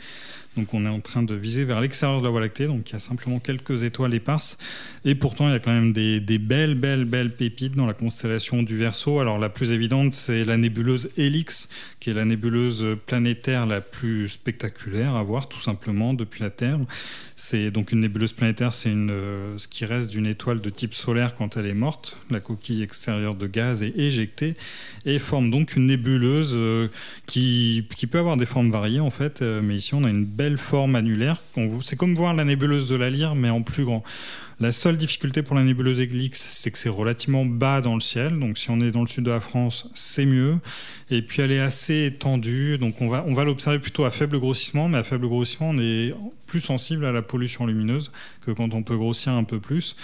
Donc 0.60 0.74
on 0.74 0.86
est 0.86 0.89
en 0.89 1.00
train 1.00 1.24
de 1.24 1.34
viser 1.36 1.63
vers 1.63 1.80
l'extérieur 1.80 2.20
de 2.20 2.25
la 2.25 2.32
Voie 2.32 2.42
lactée, 2.42 2.68
donc 2.68 2.89
il 2.89 2.94
y 2.94 2.96
a 2.98 3.00
simplement 3.00 3.39
quelques 3.39 3.86
étoiles 3.86 4.13
éparses. 4.13 4.58
Et 5.06 5.16
pourtant, 5.16 5.48
il 5.48 5.51
y 5.51 5.56
a 5.56 5.60
quand 5.60 5.72
même 5.72 5.94
des, 5.94 6.20
belles, 6.38 6.75
belles, 6.75 7.06
belles 7.06 7.34
pépites 7.34 7.78
dans 7.78 7.86
la 7.86 7.94
constellation 7.94 8.62
du 8.62 8.75
Verseau. 8.75 9.20
Alors 9.20 9.39
la 9.39 9.48
plus 9.48 9.72
évidente, 9.72 10.12
c'est 10.12 10.44
la 10.44 10.58
nébuleuse 10.58 11.12
Helix, 11.18 11.70
qui 12.01 12.10
est 12.10 12.13
la 12.13 12.25
nébuleuse 12.25 12.86
planétaire 13.06 13.68
la 13.68 13.80
plus 13.80 14.28
spectaculaire 14.28 15.16
à 15.16 15.24
voir, 15.24 15.48
tout 15.48 15.62
simplement, 15.62 16.13
depuis 16.13 16.44
la 16.44 16.50
Terre. 16.50 16.80
C'est 17.41 17.72
donc 17.72 17.93
une 17.93 18.01
nébuleuse 18.01 18.34
planétaire, 18.34 18.74
c'est 18.74 18.89
euh, 18.89 19.58
ce 19.58 19.69
qui 19.69 19.86
reste 19.86 20.12
d'une 20.12 20.25
étoile 20.25 20.60
de 20.60 20.69
type 20.69 20.93
solaire 20.93 21.36
quand 21.36 21.55
elle 21.55 21.67
est 21.67 21.74
morte. 21.74 22.17
La 22.29 22.41
coquille 22.41 22.84
extérieure 22.84 23.34
de 23.34 23.48
gaz 23.48 23.81
est 23.81 23.98
éjectée 23.98 24.55
et 25.05 25.19
forme 25.19 25.50
donc 25.50 25.77
une 25.77 25.86
nébuleuse 25.86 26.51
euh, 26.53 26.89
qui, 27.25 27.88
peut 28.12 28.19
avoir 28.19 28.36
des 28.36 28.46
formes 28.46 28.69
variées 28.69 29.00
en 29.00 29.10
fait. 29.10 29.41
Euh, 29.41 29.62
mais 29.63 29.77
ici, 29.77 29.93
on 29.93 30.03
a 30.03 30.10
une 30.10 30.25
belle 30.25 30.58
forme 30.58 30.96
annulaire. 30.96 31.41
C'est 31.81 31.96
comme 31.96 32.13
voir 32.13 32.34
la 32.34 32.43
nébuleuse 32.43 32.89
de 32.89 32.98
la 32.98 33.10
Lyre, 33.10 33.36
mais 33.36 33.50
en 33.50 33.62
plus 33.62 33.86
grand. 33.86 34.03
La 34.60 34.74
seule 34.74 34.98
difficulté 34.98 35.41
pour 35.41 35.55
la 35.55 35.63
nébuleuse 35.63 36.01
Eclipse, 36.01 36.50
c'est 36.51 36.72
que 36.72 36.77
c'est 36.77 36.89
relativement 36.89 37.46
bas 37.46 37.79
dans 37.79 37.96
le 37.96 38.01
ciel. 38.01 38.38
Donc 38.38 38.58
si 38.58 38.69
on 38.69 38.81
est 38.81 38.91
dans 38.91 39.00
le 39.00 39.08
sud 39.08 39.24
de 39.24 39.31
la 39.31 39.39
France, 39.39 39.89
c'est 39.93 40.25
mieux. 40.25 40.58
Et 41.12 41.22
puis 41.22 41.42
elle 41.42 41.51
est 41.51 41.60
assez 41.60 42.06
étendue. 42.06 42.78
Donc 42.78 43.01
on 43.01 43.10
va, 43.10 43.24
on 43.28 43.34
va 43.34 43.44
l'observer 43.44 43.80
plutôt 43.80 44.06
à 44.06 44.12
faible 44.12 44.39
grossissement. 44.39 44.89
Mais 44.89 45.00
à 45.00 45.04
faible 45.04 45.28
grossissement, 45.28 45.70
on 45.70 45.80
est 45.80 46.13
plus 46.50 46.60
sensible 46.60 47.06
à 47.06 47.12
la 47.12 47.22
pollution 47.22 47.68
lumineuse 47.68 48.12
que 48.46 48.51
quand 48.51 48.74
on 48.74 48.82
peut 48.82 48.98
grossir 48.98 49.34
un 49.34 49.44
peu 49.44 49.60
plus. 49.60 49.96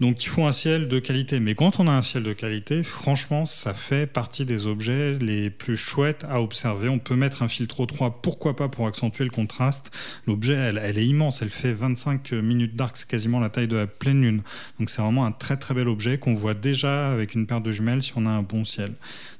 Donc 0.00 0.22
il 0.22 0.28
faut 0.28 0.44
un 0.44 0.52
ciel 0.52 0.86
de 0.86 0.98
qualité. 0.98 1.40
Mais 1.40 1.54
quand 1.54 1.80
on 1.80 1.88
a 1.88 1.92
un 1.92 2.02
ciel 2.02 2.22
de 2.22 2.32
qualité, 2.32 2.82
franchement, 2.82 3.46
ça 3.46 3.74
fait 3.74 4.06
partie 4.06 4.44
des 4.44 4.66
objets 4.66 5.14
les 5.18 5.50
plus 5.50 5.76
chouettes 5.76 6.24
à 6.28 6.42
observer. 6.42 6.88
On 6.88 6.98
peut 6.98 7.16
mettre 7.16 7.42
un 7.42 7.48
filtre 7.48 7.86
3, 7.86 8.20
pourquoi 8.22 8.54
pas 8.54 8.68
pour 8.68 8.86
accentuer 8.86 9.24
le 9.24 9.30
contraste. 9.30 9.90
L'objet, 10.26 10.54
elle, 10.54 10.80
elle, 10.82 10.98
est 10.98 11.06
immense. 11.06 11.40
Elle 11.42 11.50
fait 11.50 11.72
25 11.72 12.32
minutes 12.32 12.76
d'arc, 12.76 12.96
c'est 12.96 13.08
quasiment 13.08 13.40
la 13.40 13.48
taille 13.48 13.68
de 13.68 13.76
la 13.76 13.86
pleine 13.86 14.22
lune. 14.22 14.42
Donc 14.78 14.90
c'est 14.90 15.00
vraiment 15.00 15.24
un 15.24 15.32
très 15.32 15.56
très 15.56 15.74
bel 15.74 15.88
objet 15.88 16.18
qu'on 16.18 16.34
voit 16.34 16.54
déjà 16.54 17.10
avec 17.10 17.34
une 17.34 17.46
paire 17.46 17.62
de 17.62 17.70
jumelles 17.70 18.02
si 18.02 18.12
on 18.16 18.26
a 18.26 18.30
un 18.30 18.42
bon 18.42 18.64
ciel. 18.64 18.92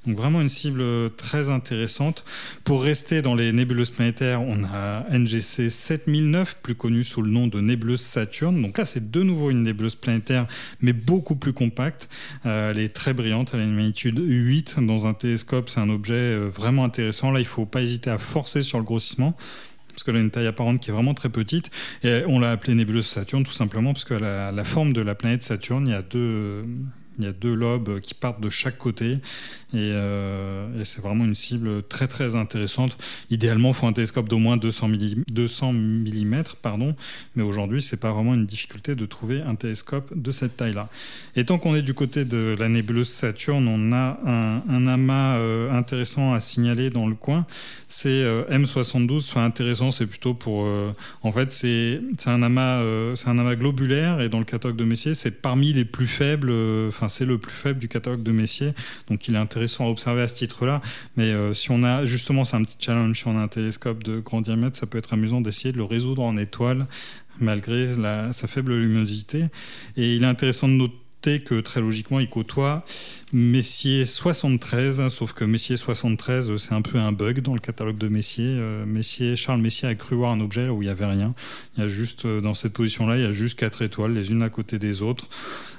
Donc 0.09 0.17
vraiment 0.17 0.41
une 0.41 0.49
cible 0.49 0.83
très 1.17 1.50
intéressante. 1.50 2.25
Pour 2.65 2.83
rester 2.83 3.21
dans 3.21 3.35
les 3.35 3.53
nébuleuses 3.53 3.91
planétaires, 3.91 4.41
on 4.41 4.65
a 4.65 5.05
NGC 5.11 5.69
7009, 5.69 6.57
plus 6.62 6.75
connu 6.75 7.05
sous 7.05 7.21
le 7.21 7.31
nom 7.31 7.47
de 7.47 7.61
nébuleuse 7.61 8.00
Saturne. 8.00 8.62
Donc 8.62 8.79
là, 8.79 8.87
c'est 8.87 9.11
de 9.11 9.23
nouveau 9.23 9.50
une 9.50 9.62
nébuleuse 9.62 9.97
planétaire, 9.97 10.47
mais 10.81 10.95
beaucoup 10.95 11.37
plus 11.37 11.53
compacte. 11.53 12.09
Euh, 12.47 12.71
elle 12.71 12.79
est 12.79 12.88
très 12.88 13.12
brillante, 13.12 13.50
elle 13.53 13.61
a 13.61 13.65
une 13.65 13.75
magnitude 13.75 14.19
8. 14.19 14.77
Dans 14.81 15.07
un 15.07 15.12
télescope, 15.12 15.69
c'est 15.69 15.81
un 15.81 15.91
objet 15.91 16.15
euh, 16.15 16.49
vraiment 16.49 16.85
intéressant. 16.85 17.31
Là, 17.31 17.41
il 17.41 17.43
ne 17.43 17.49
faut 17.49 17.67
pas 17.67 17.83
hésiter 17.83 18.09
à 18.09 18.17
forcer 18.17 18.62
sur 18.62 18.79
le 18.79 18.85
grossissement 18.85 19.37
parce 19.88 20.05
qu'elle 20.05 20.17
a 20.17 20.21
une 20.21 20.31
taille 20.31 20.47
apparente 20.47 20.81
qui 20.81 20.88
est 20.91 20.93
vraiment 20.95 21.12
très 21.12 21.29
petite. 21.29 21.71
Et 22.03 22.23
on 22.27 22.38
l'a 22.38 22.53
appelée 22.53 22.75
nébuleuse 22.75 23.07
Saturne 23.07 23.45
tout 23.45 23.53
simplement 23.53 23.93
parce 23.93 24.05
que 24.05 24.15
la 24.15 24.65
forme 24.65 24.95
de 24.95 25.03
la 25.03 25.15
planète 25.15 25.43
Saturne, 25.43 25.88
il 25.88 25.91
y 25.91 25.95
a 25.95 26.03
deux, 26.03 26.65
il 27.18 27.25
y 27.25 27.28
a 27.28 27.32
deux 27.32 27.54
lobes 27.54 28.00
qui 28.00 28.14
partent 28.14 28.40
de 28.40 28.48
chaque 28.48 28.78
côté 28.78 29.18
euh, 29.75 30.80
et, 30.80 30.84
c'est 30.84 31.02
vraiment 31.02 31.25
une 31.25 31.34
cible 31.34 31.82
très 31.82 32.08
très 32.08 32.37
intéressante. 32.37 32.96
Idéalement, 33.30 33.70
il 33.70 33.75
faut 33.75 33.87
un 33.87 33.92
télescope 33.92 34.28
d'au 34.28 34.38
moins 34.38 34.56
200 34.56 34.88
mm, 34.88 35.25
200 35.30 35.72
mm 35.72 36.42
pardon, 36.62 36.94
mais 37.37 37.42
aujourd'hui, 37.42 37.82
c'est 37.82 37.98
pas 37.98 38.12
vraiment 38.12 38.34
une 38.34 38.46
difficulté 38.46 38.94
de 38.94 39.06
trouver 39.06 39.42
un 39.42 39.54
télescope 39.54 40.10
de 40.14 40.30
cette 40.30 40.56
taille-là. 40.56 40.88
Et 41.37 41.44
tant 41.44 41.58
qu'on 41.58 41.75
est 41.75 41.82
du 41.82 41.94
côté 41.94 42.25
de 42.25 42.56
la 42.58 42.68
nébuleuse 42.68 43.08
Saturne, 43.08 43.68
on 43.68 43.92
a 43.92 44.18
un, 44.26 44.87
amas 44.87 45.37
euh, 45.37 45.70
intéressant 45.70 46.32
à 46.32 46.40
signaler 46.40 46.88
dans 46.90 47.06
le 47.06 47.14
coin. 47.14 47.46
C'est 47.88 48.08
euh, 48.08 48.44
M72. 48.50 49.18
Enfin, 49.18 49.44
intéressant, 49.44 49.90
c'est 49.90 50.06
plutôt 50.06 50.34
pour. 50.34 50.66
en 51.22 51.32
fait, 51.32 51.52
c'est 51.52 52.00
un 52.26 52.42
amas, 52.42 52.80
un 52.80 53.38
amas 53.38 53.54
globulaire 53.54 54.20
et 54.20 54.28
dans 54.28 54.38
le 54.38 54.44
catalogue 54.44 54.76
de 54.76 54.84
Messier, 54.84 55.14
c'est 55.14 55.30
parmi 55.30 55.72
les 55.72 55.84
plus 55.84 56.06
faibles. 56.06 56.52
C'est 57.09 57.25
le 57.25 57.38
plus 57.38 57.53
faible 57.53 57.79
du 57.79 57.88
catalogue 57.88 58.23
de 58.23 58.33
Messier, 58.33 58.73
donc 59.09 59.29
il 59.29 59.35
est 59.35 59.38
intéressant 59.38 59.87
à 59.87 59.88
observer 59.88 60.23
à 60.23 60.29
ce 60.29 60.35
titre-là. 60.35 60.81
Mais 61.17 61.33
euh, 61.33 61.55
si 61.55 61.71
on 61.71 61.83
a, 61.83 62.05
justement, 62.05 62.45
c'est 62.45 62.57
un 62.57 62.62
petit 62.62 62.77
challenge, 62.81 63.19
si 63.19 63.27
on 63.27 63.38
a 63.38 63.41
un 63.41 63.49
télescope 63.49 64.03
de 64.05 64.21
grand 64.21 64.41
diamètre, 64.41 64.77
ça 64.77 64.87
peut 64.87 64.99
être 64.99 65.12
amusant 65.12 65.41
d'essayer 65.41 65.73
de 65.73 65.79
le 65.79 65.85
résoudre 65.85 66.23
en 66.23 66.37
étoile 66.37 66.87
malgré 67.41 67.93
sa 68.33 68.49
faible 68.49 68.77
luminosité. 68.77 69.47
Et 69.97 70.17
il 70.17 70.25
est 70.25 70.27
intéressant 70.27 70.69
de 70.69 70.73
noter 70.73 71.41
que 71.45 71.61
très 71.61 71.81
logiquement, 71.81 72.21
il 72.21 72.29
côtoie 72.29 72.85
Messier 73.33 74.07
73, 74.07 75.09
sauf 75.09 75.33
que 75.33 75.45
Messier 75.45 75.77
73, 75.77 76.57
c'est 76.57 76.73
un 76.73 76.83
peu 76.83 76.99
un 76.99 77.12
bug 77.12 77.41
dans 77.41 77.55
le 77.55 77.61
catalogue 77.61 77.99
de 77.99 78.09
Messier. 78.09 78.47
Euh, 78.47 78.87
Messier 78.87 79.37
Charles 79.37 79.61
Messier 79.61 79.88
a 79.88 79.95
cru 79.95 80.17
voir 80.17 80.33
un 80.33 80.41
objet 80.41 80.69
où 80.69 80.83
il 80.83 80.87
n'y 80.87 80.91
avait 80.91 81.07
rien. 81.07 81.35
Il 81.77 81.81
y 81.81 81.85
a 81.85 81.88
juste, 81.88 82.25
euh, 82.25 82.40
dans 82.40 82.55
cette 82.55 82.73
position-là, 82.73 83.16
il 83.16 83.23
y 83.23 83.27
a 83.27 83.33
juste 83.33 83.59
quatre 83.59 83.83
étoiles, 83.83 84.14
les 84.14 84.31
unes 84.31 84.42
à 84.42 84.49
côté 84.49 84.79
des 84.79 85.03
autres 85.03 85.29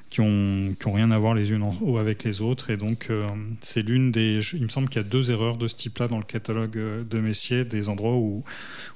qui 0.09 0.21
ont, 0.21 0.75
qui 0.79 0.87
ont 0.87 0.93
rien 0.93 1.11
à 1.11 1.17
voir 1.17 1.35
les 1.35 1.51
unes 1.51 1.63
avec 1.97 2.23
les 2.23 2.41
autres. 2.41 2.69
Et 2.69 2.77
donc, 2.77 3.07
euh, 3.09 3.27
c'est 3.61 3.81
l'une 3.81 4.11
des. 4.11 4.39
Il 4.53 4.63
me 4.63 4.69
semble 4.69 4.89
qu'il 4.89 5.01
y 5.01 5.05
a 5.05 5.07
deux 5.07 5.31
erreurs 5.31 5.57
de 5.57 5.67
ce 5.67 5.75
type-là 5.75 6.07
dans 6.07 6.17
le 6.17 6.23
catalogue 6.23 6.77
euh, 6.77 7.03
de 7.03 7.19
Messier, 7.19 7.65
des 7.65 7.89
endroits 7.89 8.15
où, 8.15 8.43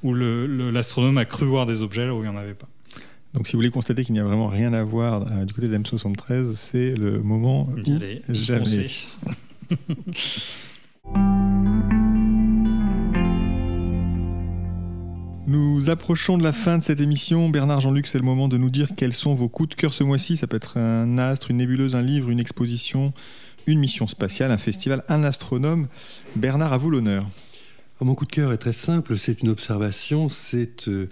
où 0.04 0.14
l'astronome 0.14 1.18
a 1.18 1.26
cru 1.26 1.46
voir 1.46 1.66
des 1.66 1.82
objets 1.82 2.06
là 2.06 2.14
où 2.14 2.24
il 2.24 2.30
n'y 2.30 2.36
en 2.36 2.38
avait 2.38 2.54
pas. 2.54 2.68
Donc, 3.34 3.48
si 3.48 3.54
vous 3.54 3.60
voulez 3.60 3.72
constater 3.72 4.04
qu'il 4.04 4.14
n'y 4.14 4.20
a 4.20 4.24
vraiment 4.24 4.48
rien 4.48 4.74
à 4.74 4.84
voir 4.84 5.28
euh, 5.32 5.46
du 5.46 5.54
côté 5.54 5.68
de 5.68 5.78
M73, 5.78 6.56
c'est 6.56 6.96
le 6.96 7.22
moment 7.22 7.68
où 7.68 8.34
jamais. 8.34 8.90
Nous 15.46 15.90
approchons 15.90 16.38
de 16.38 16.44
la 16.44 16.54
fin 16.54 16.78
de 16.78 16.84
cette 16.84 17.02
émission. 17.02 17.50
Bernard 17.50 17.82
Jean-Luc, 17.82 18.08
c'est 18.08 18.18
le 18.18 18.24
moment 18.24 18.48
de 18.48 18.58
nous 18.58 18.70
dire 18.70 18.90
quels 18.96 19.14
sont 19.14 19.36
vos 19.36 19.50
coups 19.50 19.70
de 19.70 19.76
cœur 19.76 19.94
ce 19.94 20.04
mois-ci. 20.06 20.38
Ça 20.38 20.48
peut 20.48 20.56
être 20.56 20.78
un 20.78 21.18
astre, 21.18 21.52
une 21.52 21.58
nébuleuse, 21.58 21.96
un 21.96 22.02
livre, 22.02 22.30
une 22.30 22.40
exposition, 22.40 23.14
une 23.68 23.80
mission 23.80 24.08
spatiale, 24.08 24.52
un 24.52 24.58
festival, 24.58 25.04
un 25.10 25.24
astronome. 25.24 25.88
Bernard, 26.38 26.72
à 26.72 26.78
vous 26.78 26.90
l'honneur. 26.90 27.28
Ah, 28.00 28.06
mon 28.06 28.16
coup 28.16 28.26
de 28.26 28.32
cœur 28.32 28.54
est 28.54 28.58
très 28.58 28.74
simple, 28.74 29.18
c'est 29.18 29.44
une 29.44 29.50
observation, 29.50 30.28
c'est 30.28 30.88
euh, 30.88 31.08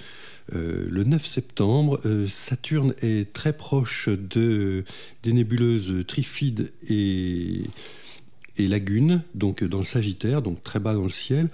euh, 0.56 0.88
le 0.90 1.04
9 1.04 1.26
septembre, 1.26 2.00
euh, 2.06 2.26
Saturne 2.28 2.94
est 3.02 3.32
très 3.34 3.54
proche 3.54 4.10
de, 4.10 4.84
des 5.24 5.32
nébuleuses 5.32 6.06
Trifide 6.08 6.72
et, 6.90 7.64
et 8.58 8.68
Lagune, 8.68 9.24
donc 9.36 9.64
dans 9.64 9.80
le 9.80 9.86
Sagittaire, 9.86 10.42
donc 10.42 10.64
très 10.64 10.80
bas 10.80 10.94
dans 10.94 11.04
le 11.04 11.10
ciel, 11.10 11.50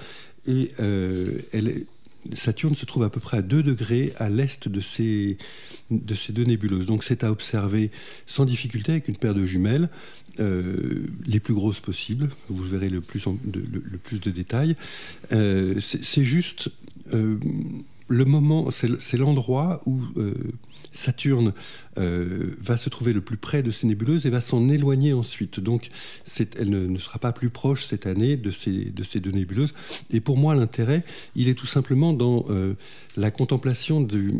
et 0.45 0.71
elle 0.79 1.85
Saturne 2.33 2.75
se 2.75 2.85
trouve 2.85 3.03
à 3.03 3.09
peu 3.09 3.19
près 3.19 3.37
à 3.37 3.41
2 3.41 3.63
degrés 3.63 4.13
à 4.17 4.29
l'est 4.29 4.67
de 4.67 4.79
ces, 4.79 5.37
de 5.91 6.15
ces 6.15 6.33
deux 6.33 6.43
nébuleuses. 6.43 6.85
Donc 6.85 7.03
c'est 7.03 7.23
à 7.23 7.31
observer 7.31 7.91
sans 8.25 8.45
difficulté 8.45 8.93
avec 8.93 9.07
une 9.07 9.17
paire 9.17 9.33
de 9.33 9.45
jumelles, 9.45 9.89
euh, 10.39 11.07
les 11.25 11.39
plus 11.39 11.53
grosses 11.53 11.79
possibles. 11.79 12.29
Vous 12.49 12.63
verrez 12.63 12.89
le 12.89 13.01
plus, 13.01 13.25
de, 13.45 13.63
le, 13.71 13.97
plus 13.97 14.19
de 14.19 14.31
détails. 14.31 14.75
Euh, 15.31 15.79
c'est 15.79 16.23
juste 16.23 16.69
euh, 17.13 17.37
le 18.07 18.25
moment, 18.25 18.69
c'est 18.71 19.17
l'endroit 19.17 19.81
où 19.85 20.01
Saturne 20.97 21.53
euh, 21.97 22.55
va 22.61 22.77
se 22.77 22.89
trouver 22.89 23.13
le 23.13 23.21
plus 23.21 23.37
près 23.37 23.61
de 23.61 23.71
ces 23.71 23.87
nébuleuses 23.87 24.25
et 24.25 24.29
va 24.29 24.41
s'en 24.41 24.67
éloigner 24.69 25.13
ensuite. 25.13 25.59
Donc 25.59 25.89
elle 26.59 26.69
ne, 26.69 26.97
sera 26.97 27.19
pas 27.19 27.31
plus 27.31 27.49
proche 27.49 27.85
cette 27.85 28.05
année 28.07 28.35
de 28.35 28.51
ces, 28.51 28.85
de 28.85 29.03
ces 29.03 29.19
deux 29.19 29.31
nébuleuses. 29.31 29.73
Et 30.09 30.19
pour 30.19 30.37
moi, 30.37 30.55
l'intérêt, 30.55 31.03
il 31.35 31.49
est 31.49 31.53
tout 31.53 31.67
simplement 31.67 32.13
dans 32.13 32.45
euh, 32.49 32.73
la 33.15 33.31
contemplation 33.31 34.01
du, 34.01 34.33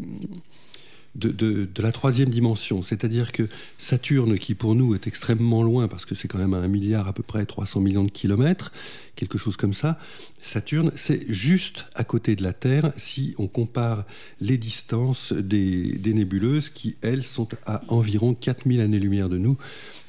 de, 1.17 1.67
la 1.82 1.91
troisième 1.91 2.30
dimension. 2.30 2.82
C'est-à-dire 2.82 3.32
que 3.32 3.43
Saturne, 3.77 4.38
qui 4.38 4.56
pour 4.56 4.75
nous 4.75 4.95
est 4.95 5.08
extrêmement 5.08 5.63
loin, 5.63 5.88
parce 5.88 6.06
que 6.06 6.15
c'est 6.15 6.27
quand 6.27 6.38
même 6.38 6.53
à 6.53 6.58
un 6.58 6.67
milliard 6.67 7.08
à 7.08 7.13
peu 7.13 7.23
près 7.23 7.45
300 7.45 7.82
millions 7.82 8.03
de 8.03 8.12
kilomètres, 8.12 8.71
quelque 9.15 9.38
chose 9.38 9.58
comme 9.58 9.73
ça, 9.73 9.97
Saturne, 10.41 10.91
c'est 10.95 11.32
juste 11.32 11.88
à 11.95 12.03
côté 12.03 12.36
de 12.36 12.43
la 12.43 12.53
Terre 12.53 12.91
si 12.97 13.34
on 13.38 13.47
compare 13.47 14.06
les 14.39 14.58
distances 14.58 15.34
des, 15.34 15.99
nébuleuses 16.06 16.69
qui, 16.69 16.97
elles, 17.01 17.23
sont 17.23 17.47
à 17.65 17.82
environ 17.89 18.34
4000 18.34 18.80
années-lumière 18.82 19.30
de 19.30 19.38
nous. 19.38 19.58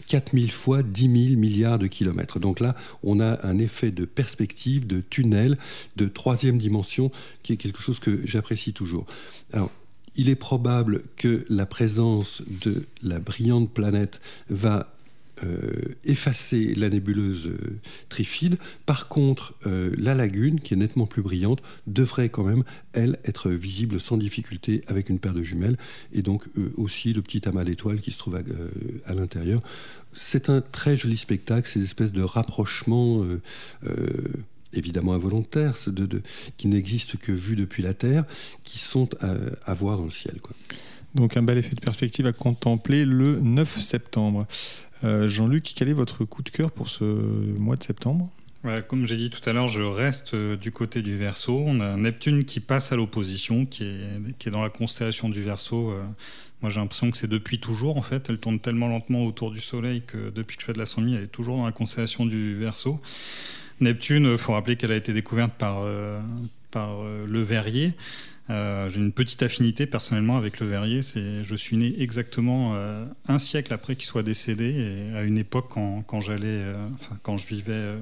4000 0.08 0.50
fois 0.50 0.82
10 0.82 1.28
000 1.28 1.38
milliards 1.38 1.78
de 1.78 1.86
kilomètres. 1.86 2.38
Donc 2.38 2.60
là, 2.60 2.74
on 3.02 3.20
a 3.20 3.46
un 3.46 3.58
effet 3.58 3.90
de 3.90 4.06
perspective, 4.06 4.86
de 4.86 5.00
tunnel, 5.00 5.58
de 5.96 6.06
troisième 6.06 6.56
dimension, 6.56 7.12
qui 7.42 7.52
est 7.52 7.56
quelque 7.56 7.80
chose 7.80 8.00
que 8.00 8.26
j'apprécie 8.26 8.72
toujours. 8.72 9.06
Alors, 9.52 9.70
il 10.16 10.28
est 10.28 10.36
probable 10.36 11.02
que 11.16 11.44
la 11.48 11.66
présence 11.66 12.42
de 12.62 12.86
la 13.02 13.18
brillante 13.18 13.72
planète 13.72 14.20
va 14.48 14.94
euh, 15.44 15.94
effacer 16.04 16.74
la 16.74 16.88
nébuleuse 16.88 17.46
euh, 17.46 17.78
Trifide. 18.08 18.56
Par 18.86 19.08
contre, 19.08 19.54
euh, 19.66 19.94
la 19.96 20.14
lagune, 20.14 20.58
qui 20.58 20.74
est 20.74 20.76
nettement 20.76 21.06
plus 21.06 21.22
brillante, 21.22 21.62
devrait 21.86 22.28
quand 22.28 22.42
même, 22.42 22.64
elle, 22.92 23.18
être 23.24 23.50
visible 23.50 24.00
sans 24.00 24.16
difficulté 24.16 24.82
avec 24.88 25.10
une 25.10 25.20
paire 25.20 25.34
de 25.34 25.42
jumelles, 25.42 25.76
et 26.12 26.22
donc 26.22 26.44
aussi 26.76 27.12
le 27.12 27.22
petit 27.22 27.48
amas 27.48 27.64
d'étoiles 27.64 28.00
qui 28.00 28.10
se 28.10 28.18
trouve 28.18 28.36
à, 28.36 29.14
l'intérieur. 29.14 29.62
C'est 30.12 30.50
un 30.50 30.60
très 30.60 30.96
joli 30.96 31.16
spectacle, 31.16 31.68
ces 31.68 31.82
espèces 31.82 32.12
de 32.12 32.22
rapprochements 32.22 33.24
évidemment 34.72 35.14
involontaires, 35.14 35.74
de, 35.86 36.22
qui 36.56 36.68
n'existent 36.68 37.18
que 37.20 37.32
vus 37.32 37.56
depuis 37.56 37.82
la 37.82 37.94
Terre, 37.94 38.24
qui 38.64 38.78
sont 38.78 39.08
à, 39.20 39.74
voir 39.74 39.98
dans 39.98 40.04
le 40.04 40.10
ciel. 40.10 40.40
Quoi. 40.40 40.54
Donc 41.14 41.36
un 41.36 41.42
bel 41.42 41.58
effet 41.58 41.74
de 41.74 41.80
perspective 41.80 42.26
à 42.26 42.32
contempler 42.32 43.04
le 43.04 43.40
9 43.40 43.80
septembre. 43.80 44.46
Euh, 45.04 45.28
Jean-Luc, 45.28 45.72
quel 45.74 45.88
est 45.88 45.94
votre 45.94 46.24
coup 46.24 46.42
de 46.42 46.50
cœur 46.50 46.70
pour 46.70 46.88
ce 46.88 47.04
mois 47.04 47.76
de 47.76 47.82
septembre? 47.82 48.30
Comme 48.88 49.06
j'ai 49.06 49.16
dit 49.16 49.30
tout 49.30 49.40
à 49.48 49.52
l'heure, 49.52 49.68
je 49.68 49.82
reste 49.82 50.34
euh, 50.34 50.56
du 50.56 50.72
côté 50.72 51.00
du 51.00 51.16
Verseau. 51.16 51.62
On 51.66 51.80
a 51.80 51.96
Neptune 51.96 52.44
qui 52.44 52.60
passe 52.60 52.92
à 52.92 52.96
l'opposition, 52.96 53.64
qui 53.64 53.84
est, 53.84 54.36
qui 54.38 54.48
est 54.48 54.50
dans 54.50 54.62
la 54.62 54.68
constellation 54.68 55.28
du 55.28 55.42
Verseau. 55.42 55.90
Euh, 55.90 56.02
moi, 56.60 56.70
j'ai 56.70 56.80
l'impression 56.80 57.10
que 57.10 57.16
c'est 57.16 57.28
depuis 57.28 57.60
toujours, 57.60 57.96
en 57.96 58.02
fait. 58.02 58.28
Elle 58.28 58.38
tourne 58.38 58.58
tellement 58.58 58.88
lentement 58.88 59.24
autour 59.24 59.52
du 59.52 59.60
Soleil 59.60 60.02
que 60.06 60.30
depuis 60.30 60.56
que 60.56 60.62
je 60.62 60.66
fais 60.66 60.72
de 60.72 60.78
l'astronomie, 60.78 61.14
elle 61.14 61.24
est 61.24 61.28
toujours 61.28 61.56
dans 61.56 61.66
la 61.66 61.72
constellation 61.72 62.26
du 62.26 62.56
Verseau. 62.56 63.00
Neptune, 63.80 64.24
il 64.32 64.38
faut 64.38 64.52
rappeler 64.52 64.76
qu'elle 64.76 64.92
a 64.92 64.96
été 64.96 65.12
découverte 65.12 65.52
par, 65.58 65.84
par 66.70 67.02
le 67.02 67.42
Verrier. 67.42 67.94
Euh, 68.50 68.88
j'ai 68.88 68.98
une 68.98 69.12
petite 69.12 69.42
affinité 69.42 69.86
personnellement 69.86 70.36
avec 70.36 70.60
le 70.60 70.66
verrier. 70.66 71.00
Je 71.02 71.54
suis 71.54 71.76
né 71.76 71.94
exactement 71.98 72.72
euh, 72.74 73.04
un 73.28 73.38
siècle 73.38 73.72
après 73.74 73.94
qu'il 73.94 74.06
soit 74.06 74.22
décédé, 74.22 75.12
à 75.14 75.22
une 75.22 75.38
époque 75.38 75.66
quand, 75.68 76.02
quand 76.06 76.20
j'allais, 76.20 76.46
euh, 76.46 76.74
quand 77.22 77.36
je 77.36 77.46
vivais 77.46 77.94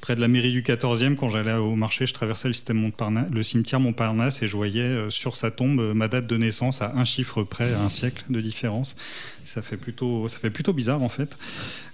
près 0.00 0.14
de 0.14 0.20
la 0.20 0.28
mairie 0.28 0.52
du 0.52 0.62
14e, 0.62 1.16
quand 1.16 1.28
j'allais 1.28 1.52
au 1.54 1.76
marché, 1.76 2.06
je 2.06 2.14
traversais 2.14 2.48
le, 2.48 3.34
le 3.34 3.42
cimetière 3.42 3.80
Montparnasse 3.80 4.42
et 4.42 4.48
je 4.48 4.56
voyais 4.56 5.10
sur 5.10 5.36
sa 5.36 5.50
tombe 5.50 5.94
ma 5.94 6.08
date 6.08 6.26
de 6.26 6.36
naissance 6.36 6.82
à 6.82 6.94
un 6.94 7.04
chiffre 7.04 7.42
près, 7.42 7.72
à 7.72 7.80
un 7.82 7.88
siècle 7.88 8.24
de 8.30 8.40
différence. 8.40 8.96
Ça 9.44 9.60
fait 9.60 9.76
plutôt, 9.76 10.26
ça 10.28 10.38
fait 10.38 10.50
plutôt 10.50 10.72
bizarre 10.72 11.02
en 11.02 11.08
fait. 11.08 11.36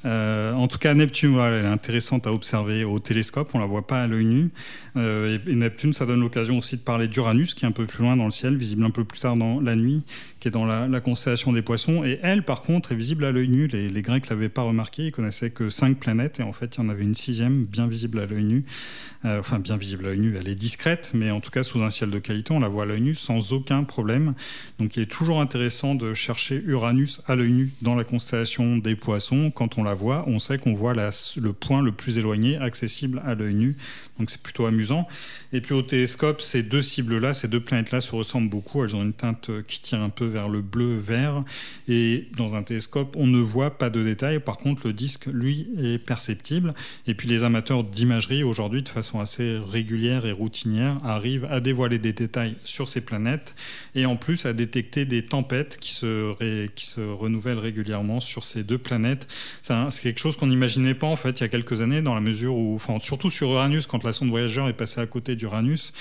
en 0.05 0.68
tout 0.68 0.79
cas, 0.79 0.94
Neptune, 0.94 1.38
elle 1.38 1.64
est 1.64 1.68
intéressante 1.68 2.26
à 2.26 2.33
observer 2.33 2.85
au 2.85 2.98
télescope. 3.00 3.50
On 3.55 3.59
la 3.59 3.66
voit 3.66 3.87
pas 3.87 4.03
à 4.03 4.07
l'œil 4.07 4.24
nu. 4.24 4.50
et, 4.96 5.38
et 5.46 5.55
Neptune, 5.55 5.92
ça 5.92 6.07
donne 6.07 6.20
l'occasion 6.20 6.59
aussi 6.59 6.76
de 6.76 6.83
parler 6.83 7.09
d'Uranus, 7.09 7.55
qui 7.55 7.64
est 7.64 7.68
un 7.68 7.72
peu 7.72 7.80
plus 7.87 8.03
loin 8.03 8.16
dans 8.16 8.27
le 8.27 8.31
ciel, 8.31 8.57
visible 8.57 8.85
un 8.85 8.90
peu 8.90 9.05
plus 9.05 9.21
tard 9.21 9.37
dans 9.37 9.61
la 9.61 9.77
nuit, 9.77 10.05
qui 10.40 10.48
est 10.48 10.50
dans 10.50 10.64
la, 10.64 11.00
constellation 11.00 11.53
des 11.53 11.62
poissons. 11.62 12.03
Et 12.03 12.18
elle, 12.22 12.42
par 12.42 12.62
contre, 12.62 12.92
est 12.92 12.94
visible 12.94 13.24
à 13.24 13.33
l'œil 13.33 13.48
nu. 13.48 13.66
Les, 13.66 14.03
Grecs 14.03 14.29
l'avaient 14.31 14.48
pas 14.48 14.62
remarqué, 14.62 15.07
ils 15.07 15.12
connaissaient 15.12 15.50
que 15.50 15.68
cinq 15.68 15.98
planètes, 15.98 16.40
et 16.40 16.42
en 16.42 16.53
fait, 16.53 16.76
il 16.76 16.83
y 16.83 16.87
en 16.87 16.88
avait 16.88 17.05
une 17.05 17.14
sixième, 17.14 17.64
bien 17.64 17.87
visible 17.87 18.18
à 18.18 18.26
l'œil 18.26 18.44
nu. 18.44 18.64
Euh, 19.26 19.40
enfin, 19.40 19.59
bien 19.59 19.76
visible 19.76 20.07
à 20.07 20.09
l'œil 20.09 20.18
nu, 20.18 20.37
elle 20.38 20.48
est 20.48 20.55
discrète, 20.55 21.11
mais 21.12 21.31
en 21.31 21.40
tout 21.40 21.50
cas, 21.50 21.62
sous 21.62 21.83
un 21.83 21.90
ciel 21.90 22.09
de 22.11 22.18
qualité, 22.18 22.55
on 22.55 22.61
la 22.61 22.68
voit 22.68 22.85
à 22.85 22.87
l'œil 22.87 23.03
nu 23.03 23.14
sans 23.14 23.53
aucun 23.53 23.85
problème. 23.85 24.35
Donc, 24.79 24.96
il 24.96 25.03
est 25.03 25.11
toujours 25.11 25.42
intéressant 25.42 25.94
de 25.94 26.14
chercher 26.14 26.62
Uranus 26.66 27.20
à 27.26 27.35
l'œil 27.35 27.53
nu 27.53 27.72
dans 27.83 27.94
la 27.94 28.05
constellation 28.05 28.79
des 28.79 28.96
poissons. 28.96 29.50
Quand 29.55 29.76
on 29.76 29.85
la 29.85 29.92
voit, 29.92 30.24
on 30.26 30.38
sait 30.38 30.57
qu'on 30.57 30.72
voit 30.72 30.94
le 30.94 31.53
point 31.53 31.83
le 31.83 31.92
plus 31.92 32.16
éloigné 32.16 32.57
accessible 32.57 33.20
à 33.26 33.35
l'œil 33.35 33.55
nu. 33.55 33.76
Donc, 34.18 34.31
c'est 34.31 34.42
plutôt 34.42 34.64
amusant. 34.64 35.07
Et 35.53 35.61
puis, 35.61 35.74
au 35.74 35.83
télescope, 35.83 36.40
ces 36.40 36.62
deux 36.62 36.83
cibles-là, 36.83 37.35
ces 37.35 37.48
deux 37.48 37.61
planètes-là 37.61 38.00
se 38.00 38.14
ressemblent 38.14 38.48
beaucoup. 38.48 38.83
Elles 38.85 38.96
ont 38.96 39.03
une 39.03 39.12
teinte 39.12 39.50
qui 39.66 39.81
tire 39.81 40.00
un 40.00 40.09
peu 40.09 40.30
vers 40.31 40.49
le 40.49 40.62
bleu-vert. 40.62 41.45
Et 41.88 42.29
dans 42.37 42.57
un 42.57 42.62
télescope, 42.62 43.16
on 43.16 43.27
ne 43.27 43.40
voit 43.40 43.77
pas 43.77 43.90
de 43.90 44.03
détails. 44.03 44.40
Par 44.40 44.57
contre, 44.57 44.87
le 44.87 44.93
disque, 44.93 45.27
lui, 45.27 45.69
est 45.79 45.99
perceptible. 45.99 46.75
Et 47.07 47.14
puis 47.14 47.29
les 47.29 47.43
amateurs 47.43 47.85
d'imagerie, 47.85 48.43
aujourd'hui, 48.43 48.83
de 48.83 48.88
façon 48.88 49.21
assez 49.21 49.59
régulière 49.59 50.27
et 50.27 50.33
routinière, 50.33 50.97
arrivent 51.05 51.47
à 51.51 51.61
dévoiler 51.61 51.99
des 51.99 52.12
détails 52.12 52.57
sur 52.64 52.88
ces 52.88 53.01
planètes 53.01 53.55
et 53.95 54.07
en 54.07 54.16
plus 54.16 54.47
à 54.47 54.53
détecter 54.53 55.05
des 55.05 55.25
tempêtes 55.25 55.79
qui 55.79 55.93
se, 55.93 56.35
qui 56.69 56.87
se 56.87 57.01
renouvellent 57.01 57.59
régulièrement 57.59 58.21
sur 58.21 58.45
ces 58.45 58.62
deux 58.62 58.79
planètes. 58.79 59.27
C'est 59.62 60.03
quelque 60.03 60.21
chose 60.21 60.37
qu'on 60.37 60.47
n'imaginait 60.47 60.95
pas 60.95 61.07
en 61.07 61.16
fait 61.16 61.40
il 61.40 61.43
y 61.43 61.45
a 61.45 61.49
quelques 61.49 61.83
années, 61.83 62.03
dans 62.03 62.14
la 62.14 62.21
mesure 62.21 62.55
où, 62.55 62.79
surtout 63.01 63.31
sur 63.31 63.51
Uranus, 63.51 63.87
quand 63.87 64.05
la 64.05 64.12
sonde 64.12 64.31
voyageur 64.31 64.69
est 64.69 64.75
passée 64.75 65.01
à 65.01 65.07
côté 65.07 65.37
d'Uranus, 65.37 65.93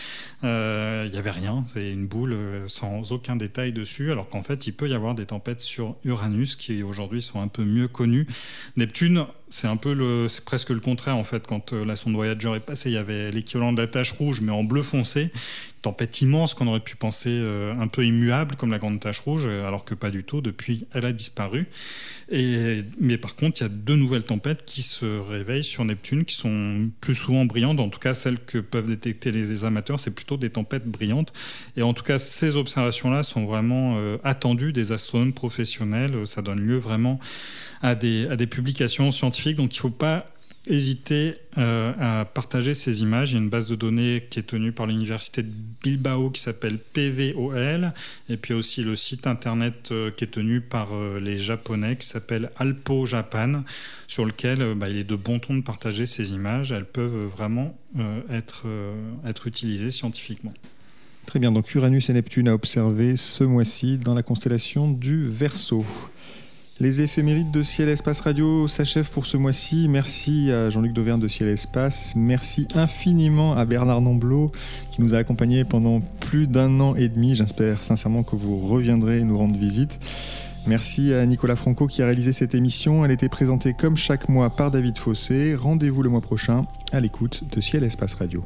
euh, 0.43 1.03
il 1.07 1.11
n'y 1.11 1.17
avait 1.17 1.31
rien. 1.31 1.63
C'est 1.67 1.91
une 1.91 2.07
boule 2.07 2.33
euh, 2.33 2.67
sans 2.67 3.11
aucun 3.11 3.35
détail 3.35 3.71
dessus, 3.71 4.11
alors 4.11 4.18
qu'en 4.27 4.41
fait, 4.41 4.67
il 4.67 4.73
peut 4.73 4.89
y 4.89 4.93
avoir 4.93 5.15
des 5.15 5.27
tempêtes 5.27 5.61
sur 5.61 5.95
Uranus 6.03 6.55
qui 6.55 6.83
aujourd'hui 6.83 7.21
sont 7.21 7.41
un 7.41 7.47
peu 7.47 7.63
mieux 7.63 7.87
connues. 7.87 8.27
Neptune, 8.75 9.25
c'est 9.49 9.67
un 9.67 9.77
peu 9.77 9.93
le, 9.93 10.27
c'est 10.27 10.45
presque 10.45 10.69
le 10.69 10.79
contraire 10.79 11.17
en 11.17 11.23
fait. 11.23 11.45
Quand 11.47 11.73
euh, 11.73 11.85
la 11.85 11.95
sonde 11.95 12.13
Voyager 12.13 12.53
est 12.55 12.59
passée, 12.59 12.89
il 12.89 12.93
y 12.93 12.97
avait 12.97 13.31
l'équivalent 13.31 13.73
de 13.73 13.81
la 13.81 13.87
tache 13.87 14.11
rouge, 14.11 14.41
mais 14.41 14.51
en 14.51 14.63
bleu 14.63 14.81
foncé 14.81 15.31
tempête 15.81 16.21
immense 16.21 16.53
qu'on 16.53 16.67
aurait 16.67 16.79
pu 16.79 16.95
penser 16.95 17.29
euh, 17.31 17.73
un 17.79 17.87
peu 17.87 18.05
immuable 18.05 18.55
comme 18.55 18.71
la 18.71 18.79
grande 18.79 18.99
tache 18.99 19.19
rouge, 19.19 19.47
alors 19.47 19.85
que 19.85 19.95
pas 19.95 20.09
du 20.09 20.23
tout. 20.23 20.41
Depuis, 20.41 20.85
elle 20.93 21.05
a 21.05 21.11
disparu. 21.11 21.67
Et, 22.31 22.83
mais 22.99 23.17
par 23.17 23.35
contre, 23.35 23.61
il 23.61 23.63
y 23.63 23.65
a 23.65 23.69
deux 23.69 23.95
nouvelles 23.95 24.23
tempêtes 24.23 24.63
qui 24.65 24.83
se 24.83 25.05
réveillent 25.19 25.63
sur 25.63 25.83
Neptune, 25.85 26.25
qui 26.25 26.35
sont 26.35 26.89
plus 27.01 27.15
souvent 27.15 27.45
brillantes. 27.45 27.79
En 27.79 27.89
tout 27.89 27.99
cas, 27.99 28.13
celles 28.13 28.39
que 28.39 28.59
peuvent 28.59 28.87
détecter 28.87 29.31
les 29.31 29.63
amateurs, 29.65 29.99
c'est 29.99 30.13
plutôt 30.13 30.37
des 30.37 30.49
tempêtes 30.49 30.85
brillantes. 30.85 31.33
Et 31.75 31.81
en 31.81 31.93
tout 31.93 32.03
cas, 32.03 32.19
ces 32.19 32.57
observations-là 32.57 33.23
sont 33.23 33.45
vraiment 33.45 33.95
euh, 33.97 34.17
attendues 34.23 34.73
des 34.73 34.91
astronomes 34.91 35.33
professionnels. 35.33 36.27
Ça 36.27 36.41
donne 36.41 36.59
lieu 36.59 36.77
vraiment 36.77 37.19
à 37.81 37.95
des, 37.95 38.27
à 38.27 38.35
des 38.35 38.47
publications 38.47 39.09
scientifiques. 39.09 39.38
Donc, 39.45 39.73
il 39.73 39.77
ne 39.77 39.81
faut 39.81 39.89
pas 39.89 40.29
hésiter 40.67 41.35
euh, 41.57 41.93
à 41.99 42.25
partager 42.25 42.73
ces 42.73 43.01
images. 43.01 43.31
Il 43.31 43.35
y 43.35 43.37
a 43.37 43.41
une 43.41 43.49
base 43.49 43.67
de 43.67 43.75
données 43.75 44.27
qui 44.29 44.39
est 44.39 44.43
tenue 44.43 44.71
par 44.71 44.85
l'université 44.85 45.43
de 45.43 45.51
Bilbao 45.83 46.29
qui 46.29 46.41
s'appelle 46.41 46.77
PVOL, 46.77 47.93
et 48.29 48.37
puis 48.37 48.53
aussi 48.53 48.83
le 48.83 48.95
site 48.95 49.25
internet 49.25 49.89
euh, 49.91 50.11
qui 50.11 50.25
est 50.25 50.27
tenu 50.27 50.61
par 50.61 50.93
euh, 50.93 51.19
les 51.19 51.37
Japonais 51.37 51.95
qui 51.95 52.07
s'appelle 52.07 52.51
Alpo 52.57 53.05
Japan, 53.05 53.63
sur 54.07 54.25
lequel 54.25 54.75
bah, 54.75 54.89
il 54.89 54.97
est 54.97 55.03
de 55.03 55.15
bon 55.15 55.39
ton 55.39 55.55
de 55.55 55.61
partager 55.61 56.05
ces 56.05 56.31
images. 56.31 56.71
Elles 56.71 56.85
peuvent 56.85 57.25
vraiment 57.25 57.77
être, 58.29 58.65
être 59.25 59.47
utilisées 59.47 59.89
scientifiquement. 59.89 60.53
Très 61.25 61.39
bien, 61.39 61.51
donc 61.51 61.73
Uranus 61.73 62.09
et 62.09 62.13
Neptune 62.13 62.47
à 62.47 62.53
observer 62.53 63.17
ce 63.17 63.43
mois-ci 63.43 63.97
dans 63.97 64.13
la 64.13 64.23
constellation 64.23 64.91
du 64.91 65.27
Verseau. 65.27 65.85
Les 66.81 67.01
éphémérides 67.01 67.51
de 67.51 67.61
Ciel 67.61 67.89
Espace 67.89 68.21
Radio 68.21 68.69
s'achèvent 68.69 69.09
pour 69.09 69.25
ce 69.25 69.35
mois-ci. 69.35 69.87
Merci 69.89 70.49
à 70.49 70.69
Jean-Luc 70.69 70.93
Dauvergne 70.93 71.19
de 71.19 71.27
Ciel 71.27 71.49
Espace. 71.49 72.13
Merci 72.15 72.69
infiniment 72.73 73.53
à 73.53 73.65
Bernard 73.65 73.99
Nomblot 73.99 74.53
qui 74.89 75.01
nous 75.01 75.13
a 75.13 75.17
accompagnés 75.17 75.65
pendant 75.65 75.99
plus 76.21 76.47
d'un 76.47 76.79
an 76.79 76.95
et 76.95 77.09
demi. 77.09 77.35
J'espère 77.35 77.83
sincèrement 77.83 78.23
que 78.23 78.37
vous 78.37 78.65
reviendrez 78.65 79.25
nous 79.25 79.37
rendre 79.37 79.57
visite. 79.57 79.99
Merci 80.67 81.13
à 81.13 81.25
Nicolas 81.25 81.57
Franco 81.57 81.85
qui 81.85 82.01
a 82.01 82.05
réalisé 82.05 82.31
cette 82.31 82.55
émission. 82.55 83.03
Elle 83.03 83.11
était 83.11 83.27
présentée 83.27 83.73
comme 83.73 83.97
chaque 83.97 84.29
mois 84.29 84.49
par 84.49 84.71
David 84.71 84.97
Fossé. 84.99 85.55
Rendez-vous 85.55 86.01
le 86.01 86.09
mois 86.09 86.21
prochain 86.21 86.61
à 86.93 87.01
l'écoute 87.01 87.43
de 87.51 87.59
Ciel 87.59 87.83
Espace 87.83 88.13
Radio. 88.13 88.41